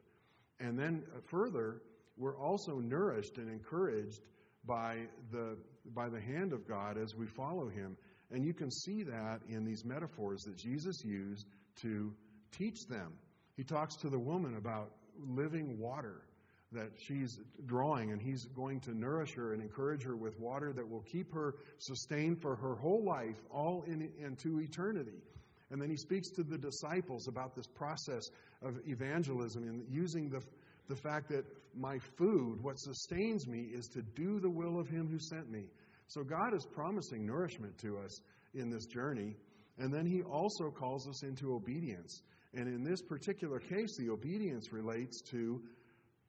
[0.59, 1.81] And then uh, further,
[2.17, 4.21] we're also nourished and encouraged
[4.65, 4.97] by
[5.31, 5.57] the,
[5.93, 7.95] by the hand of God as we follow Him.
[8.33, 11.45] And you can see that in these metaphors that Jesus used
[11.81, 12.11] to
[12.51, 13.13] teach them.
[13.55, 16.23] He talks to the woman about living water
[16.71, 20.89] that she's drawing, and he's going to nourish her and encourage her with water that
[20.89, 25.21] will keep her sustained for her whole life, all in, into eternity.
[25.69, 28.23] And then he speaks to the disciples about this process
[28.63, 30.41] of evangelism and using the,
[30.87, 35.07] the fact that my food, what sustains me, is to do the will of him
[35.07, 35.65] who sent me.
[36.07, 38.21] So God is promising nourishment to us
[38.53, 39.35] in this journey.
[39.77, 42.21] And then he also calls us into obedience.
[42.53, 45.61] And in this particular case, the obedience relates to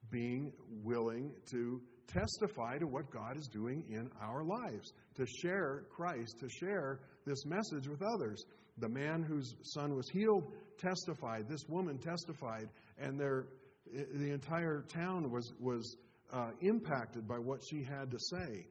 [0.09, 0.51] being
[0.83, 6.49] willing to testify to what God is doing in our lives, to share Christ, to
[6.49, 8.43] share this message with others.
[8.77, 12.69] The man whose son was healed testified, this woman testified,
[12.99, 13.47] and their,
[13.93, 15.97] the entire town was, was
[16.33, 18.67] uh, impacted by what she had to say.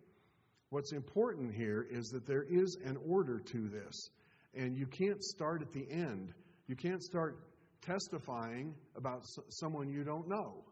[0.75, 4.11] What's important here is that there is an order to this,
[4.57, 6.33] and you can't start at the end.
[6.66, 7.39] You can't start
[7.81, 10.64] testifying about someone you don't know.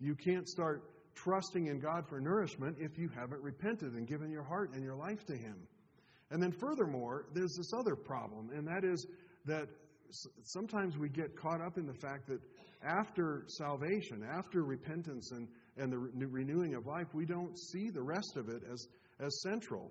[0.00, 0.82] You can't start
[1.14, 4.96] trusting in God for nourishment if you haven't repented and given your heart and your
[4.96, 5.56] life to Him.
[6.30, 9.06] And then, furthermore, there's this other problem, and that is
[9.46, 9.66] that
[10.42, 12.42] sometimes we get caught up in the fact that
[12.84, 18.02] after salvation, after repentance and, and the re- renewing of life, we don't see the
[18.02, 18.86] rest of it as,
[19.20, 19.90] as central.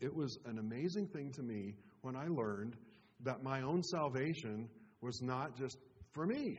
[0.00, 2.76] It was an amazing thing to me when I learned
[3.24, 4.68] that my own salvation
[5.00, 5.78] was not just
[6.12, 6.58] for me.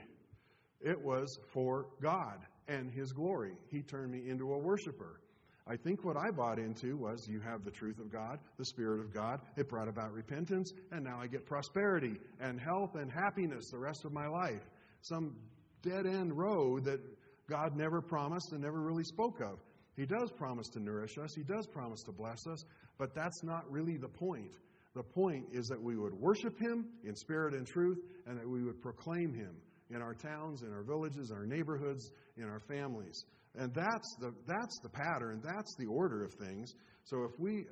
[0.82, 3.54] It was for God and His glory.
[3.70, 5.22] He turned me into a worshiper.
[5.68, 9.02] I think what I bought into was you have the truth of God, the Spirit
[9.02, 9.40] of God.
[9.56, 14.04] It brought about repentance, and now I get prosperity and health and happiness the rest
[14.04, 14.64] of my life.
[15.02, 15.36] Some
[15.84, 17.00] dead end road that
[17.48, 19.60] God never promised and never really spoke of.
[20.00, 22.64] He does promise to nourish us, He does promise to bless us,
[22.98, 24.54] but that's not really the point.
[24.96, 28.64] The point is that we would worship Him in spirit and truth, and that we
[28.64, 29.58] would proclaim Him
[29.90, 33.26] in our towns, in our villages, our neighborhoods, in our families.
[33.58, 36.74] And that's the, that's the pattern, that's the order of things.
[37.04, 37.66] So if we,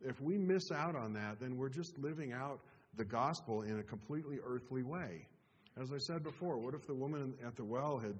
[0.00, 2.60] if we miss out on that, then we're just living out
[2.96, 5.28] the gospel in a completely earthly way.
[5.80, 8.14] As I said before, what if the woman at the well had,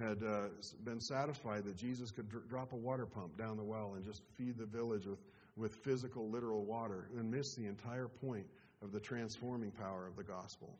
[0.00, 0.48] had uh,
[0.84, 4.22] been satisfied that Jesus could dr- drop a water pump down the well and just
[4.36, 5.18] feed the village with,
[5.56, 8.46] with physical, literal water and miss the entire point
[8.82, 10.78] of the transforming power of the gospel?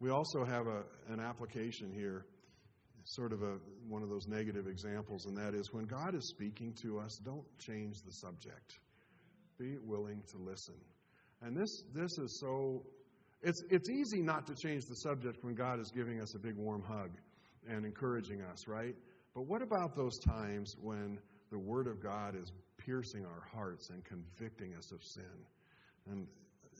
[0.00, 2.26] We also have a, an application here,
[3.04, 6.74] sort of a, one of those negative examples, and that is when God is speaking
[6.82, 8.78] to us, don't change the subject.
[9.58, 10.74] Be willing to listen.
[11.42, 12.84] And this, this is so,
[13.42, 16.56] it's, it's easy not to change the subject when God is giving us a big
[16.56, 17.10] warm hug
[17.68, 18.94] and encouraging us, right?
[19.34, 21.18] But what about those times when
[21.50, 25.24] the Word of God is piercing our hearts and convicting us of sin?
[26.10, 26.26] And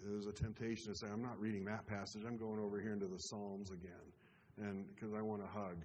[0.04, 2.22] there's a temptation to say, I'm not reading that passage.
[2.26, 3.92] I'm going over here into the Psalms again,
[4.58, 5.76] and because I want a hug.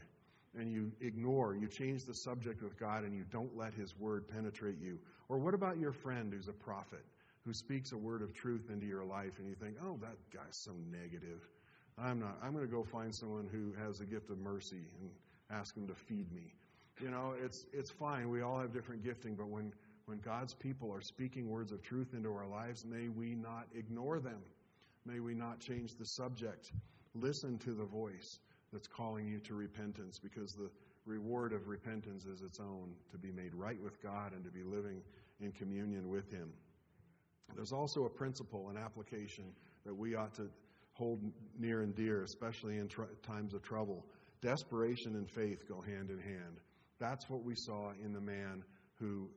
[0.57, 4.27] And you ignore, you change the subject with God, and you don't let His word
[4.27, 4.97] penetrate you.
[5.29, 7.05] Or what about your friend who's a prophet,
[7.45, 10.57] who speaks a word of truth into your life, and you think, oh, that guy's
[10.57, 11.47] so negative.
[11.97, 12.37] I'm not.
[12.43, 15.09] I'm going to go find someone who has a gift of mercy and
[15.49, 16.53] ask them to feed me.
[17.01, 18.29] You know, it's it's fine.
[18.29, 19.73] We all have different gifting, but when
[20.05, 24.19] when God's people are speaking words of truth into our lives, may we not ignore
[24.19, 24.41] them.
[25.05, 26.71] May we not change the subject.
[27.13, 28.39] Listen to the voice
[28.71, 30.69] that's calling you to repentance because the
[31.05, 34.63] reward of repentance is its own to be made right with God and to be
[34.63, 35.01] living
[35.39, 36.51] in communion with Him.
[37.55, 39.45] There's also a principle, an application
[39.85, 40.49] that we ought to
[40.97, 41.21] hold
[41.57, 44.05] near and dear, especially in tr- times of trouble.
[44.41, 46.59] Desperation and faith go hand in hand.
[46.99, 48.63] That's what we saw in the man
[48.99, 49.29] who,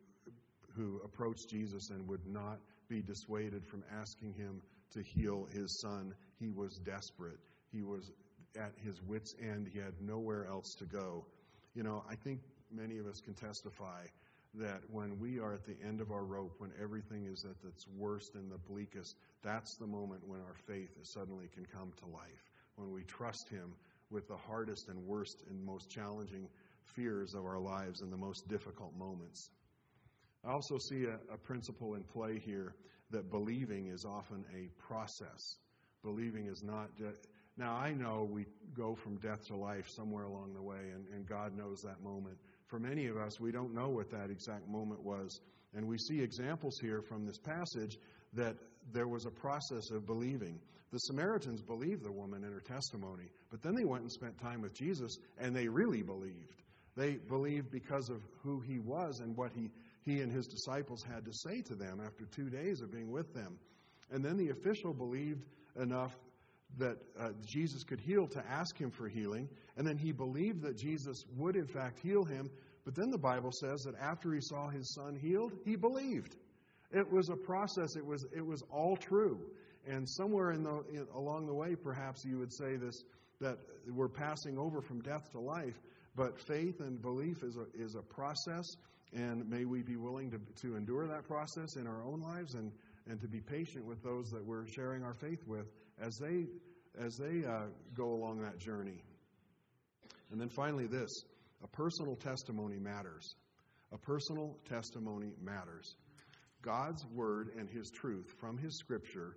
[0.77, 2.59] who approached Jesus and would not
[2.89, 6.15] be dissuaded from asking him to heal his son.
[6.39, 7.39] He was desperate.
[7.73, 8.11] He was
[8.57, 9.69] at his wits' end.
[9.73, 11.27] He had nowhere else to go.
[11.75, 12.41] You know, I think
[12.73, 14.07] many of us can testify
[14.55, 17.87] that when we are at the end of our rope, when everything is at its
[17.97, 22.51] worst and the bleakest, that's the moment when our faith suddenly can come to life.
[22.75, 23.75] When we trust Him
[24.11, 26.49] with the hardest and worst and most challenging
[26.83, 29.51] fears of our lives in the most difficult moments.
[30.45, 32.75] I also see a, a principle in play here
[33.11, 35.57] that believing is often a process.
[36.03, 36.91] Believing is not.
[37.57, 41.27] now, I know we go from death to life somewhere along the way, and, and
[41.27, 42.39] God knows that moment.
[42.71, 45.41] For many of us, we don't know what that exact moment was.
[45.75, 47.99] And we see examples here from this passage
[48.35, 48.55] that
[48.93, 50.61] there was a process of believing.
[50.93, 54.63] The Samaritans believed the woman in her testimony, but then they went and spent time
[54.63, 56.63] with Jesus, and they really believed.
[56.97, 59.71] They believed because of who he was and what he,
[60.03, 63.33] he and his disciples had to say to them after two days of being with
[63.35, 63.59] them.
[64.13, 65.45] And then the official believed
[65.81, 66.17] enough
[66.79, 69.49] that uh, Jesus could heal to ask him for healing.
[69.77, 72.51] And then he believed that Jesus would, in fact, heal him.
[72.85, 76.37] But then the Bible says that after he saw his son healed, he believed.
[76.93, 79.41] It was a process, it was, it was all true.
[79.87, 83.05] And somewhere in the, in, along the way, perhaps you would say this
[83.41, 83.57] that
[83.89, 85.81] we're passing over from death to life.
[86.15, 88.67] But faith and belief is a, is a process,
[89.15, 92.71] and may we be willing to, to endure that process in our own lives and,
[93.09, 95.67] and to be patient with those that we're sharing our faith with
[96.01, 96.47] as they,
[96.99, 99.03] as they uh, go along that journey.
[100.31, 101.11] And then finally, this
[101.63, 103.35] a personal testimony matters.
[103.93, 105.97] A personal testimony matters.
[106.63, 109.37] God's word and his truth from his scripture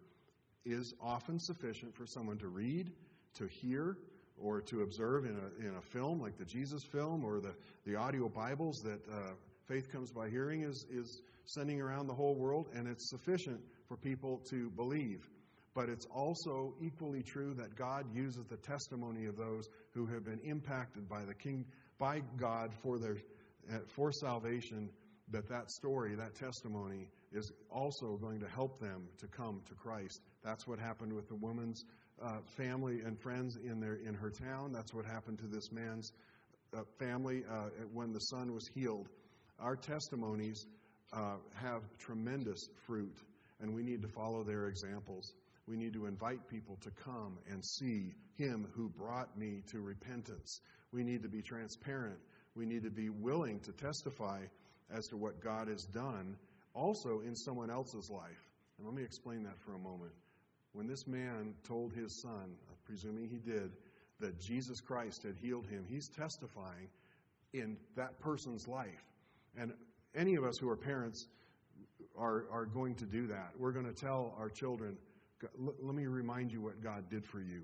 [0.65, 2.91] is often sufficient for someone to read,
[3.35, 3.97] to hear,
[4.37, 7.53] or to observe in a, in a film like the Jesus film or the,
[7.85, 9.33] the audio Bibles that uh,
[9.67, 13.97] Faith Comes by Hearing is, is sending around the whole world, and it's sufficient for
[13.97, 15.27] people to believe.
[15.75, 20.39] But it's also equally true that God uses the testimony of those who have been
[20.43, 21.65] impacted by the King,
[21.97, 23.17] by God for their
[23.71, 24.89] uh, for salvation.
[25.31, 30.21] That that story, that testimony, is also going to help them to come to Christ.
[30.43, 31.85] That's what happened with the woman's
[32.21, 34.73] uh, family and friends in their in her town.
[34.73, 36.11] That's what happened to this man's
[36.75, 39.07] uh, family uh, when the son was healed.
[39.59, 40.65] Our testimonies
[41.13, 43.17] uh, have tremendous fruit,
[43.61, 45.33] and we need to follow their examples.
[45.67, 50.59] We need to invite people to come and see Him who brought me to repentance.
[50.91, 52.19] We need to be transparent.
[52.55, 54.41] We need to be willing to testify
[54.91, 56.35] as to what God has done
[56.73, 58.49] also in someone else's life.
[58.77, 60.11] And let me explain that for a moment.
[60.73, 62.55] When this man told his son,
[62.85, 63.71] presuming he did,
[64.19, 66.89] that Jesus Christ had healed him, he's testifying
[67.53, 69.03] in that person's life.
[69.57, 69.73] And
[70.15, 71.27] any of us who are parents
[72.17, 73.51] are, are going to do that.
[73.57, 74.97] We're going to tell our children,
[75.57, 77.63] let me remind you what God did for you.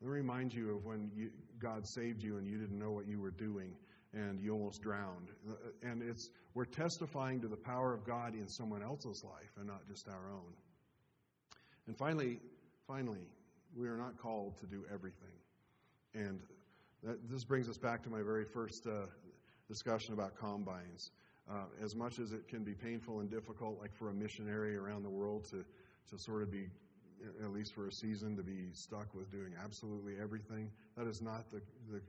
[0.00, 3.06] Let me remind you of when you, God saved you and you didn't know what
[3.06, 3.72] you were doing
[4.12, 5.28] and you almost drowned.
[5.82, 9.86] And it's we're testifying to the power of God in someone else's life and not
[9.88, 10.52] just our own.
[11.86, 12.38] And finally,
[12.86, 13.26] finally,
[13.76, 15.32] we are not called to do everything.
[16.14, 16.40] And
[17.02, 19.06] that, this brings us back to my very first uh,
[19.68, 21.10] discussion about combines.
[21.50, 25.02] Uh, as much as it can be painful and difficult, like for a missionary around
[25.02, 25.64] the world to,
[26.10, 26.68] to sort of be,
[27.42, 31.50] at least for a season, to be stuck with doing absolutely everything, that is not
[31.50, 31.60] the,
[31.90, 32.00] the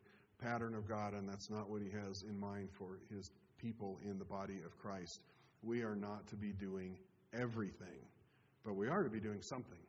[0.42, 4.18] pattern of God, and that's not what He has in mind for His people in
[4.20, 5.20] the body of Christ.
[5.62, 6.98] We are not to be doing
[7.34, 8.08] everything,
[8.66, 9.80] but we are to be doing something.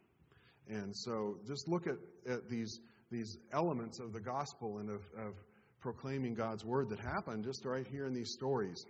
[0.69, 1.97] And so just look at,
[2.31, 5.35] at these, these elements of the gospel and of, of
[5.81, 8.87] proclaiming God's word that happen just right here in these stories.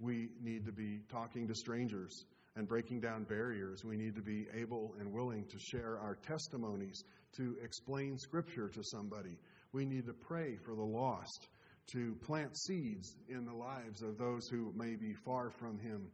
[0.00, 2.24] We need to be talking to strangers
[2.56, 3.84] and breaking down barriers.
[3.84, 7.04] We need to be able and willing to share our testimonies,
[7.36, 9.38] to explain Scripture to somebody.
[9.72, 11.48] We need to pray for the lost,
[11.92, 16.08] to plant seeds in the lives of those who may be far from Him.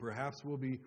[0.00, 0.78] Perhaps we'll be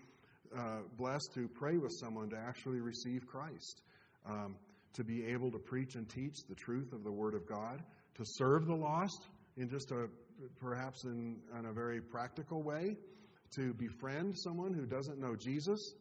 [0.58, 3.82] uh, blessed to pray with someone to actually receive Christ,
[4.28, 4.56] um,
[4.94, 7.84] to be able to preach and teach the truth of the Word of God,
[8.16, 10.08] to serve the lost in just a
[10.60, 12.98] perhaps in, in a very practical way,
[13.56, 15.94] to befriend someone who doesn't know Jesus.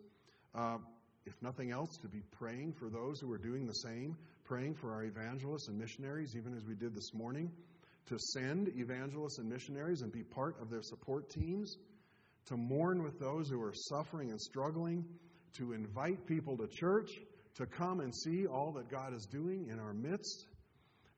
[0.55, 0.79] Uh,
[1.27, 4.93] if nothing else, to be praying for those who are doing the same, praying for
[4.93, 7.51] our evangelists and missionaries, even as we did this morning,
[8.07, 11.79] to send evangelists and missionaries and be part of their support teams,
[12.47, 15.05] to mourn with those who are suffering and struggling,
[15.57, 17.11] to invite people to church,
[17.55, 20.47] to come and see all that God is doing in our midst,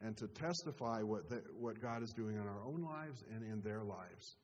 [0.01, 3.61] and to testify what, the, what God is doing in our own lives and in
[3.62, 4.37] their lives.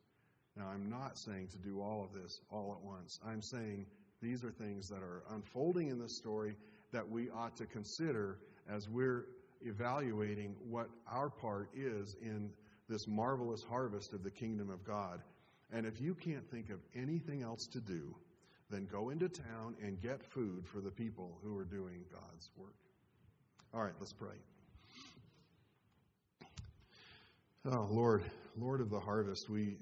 [0.56, 3.18] Now, I'm not saying to do all of this all at once.
[3.26, 3.86] I'm saying
[4.20, 6.56] these are things that are unfolding in this story
[6.92, 8.38] that we ought to consider
[8.68, 9.26] as we're
[9.62, 12.50] evaluating what our part is in
[12.88, 15.20] this marvelous harvest of the kingdom of God.
[15.72, 18.14] And if you can't think of anything else to do,
[18.70, 22.74] then go into town and get food for the people who are doing God's work.
[23.74, 24.36] All right, let's pray.
[27.64, 28.24] Oh, Lord,
[28.58, 29.76] Lord of the harvest, we,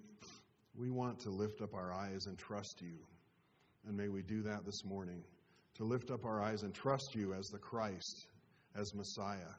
[0.80, 2.96] we want to lift up our eyes and trust you.
[3.86, 5.22] And may we do that this morning.
[5.74, 8.26] To lift up our eyes and trust you as the Christ,
[8.74, 9.52] as Messiah,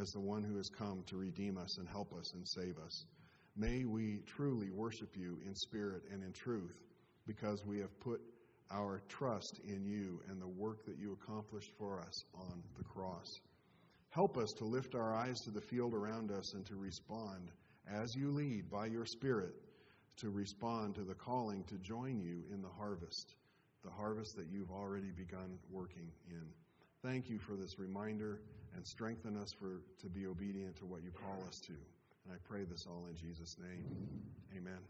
[0.00, 3.06] as the one who has come to redeem us and help us and save us.
[3.56, 6.78] May we truly worship you in spirit and in truth
[7.26, 8.20] because we have put
[8.70, 13.40] our trust in you and the work that you accomplished for us on the cross.
[14.10, 17.50] Help us to lift our eyes to the field around us and to respond
[17.92, 19.54] as you lead by your Spirit
[20.22, 23.34] to respond to the calling to join you in the harvest,
[23.84, 26.46] the harvest that you've already begun working in.
[27.02, 28.40] Thank you for this reminder
[28.76, 31.72] and strengthen us for to be obedient to what you call us to.
[31.72, 33.84] And I pray this all in Jesus' name.
[34.56, 34.82] Amen.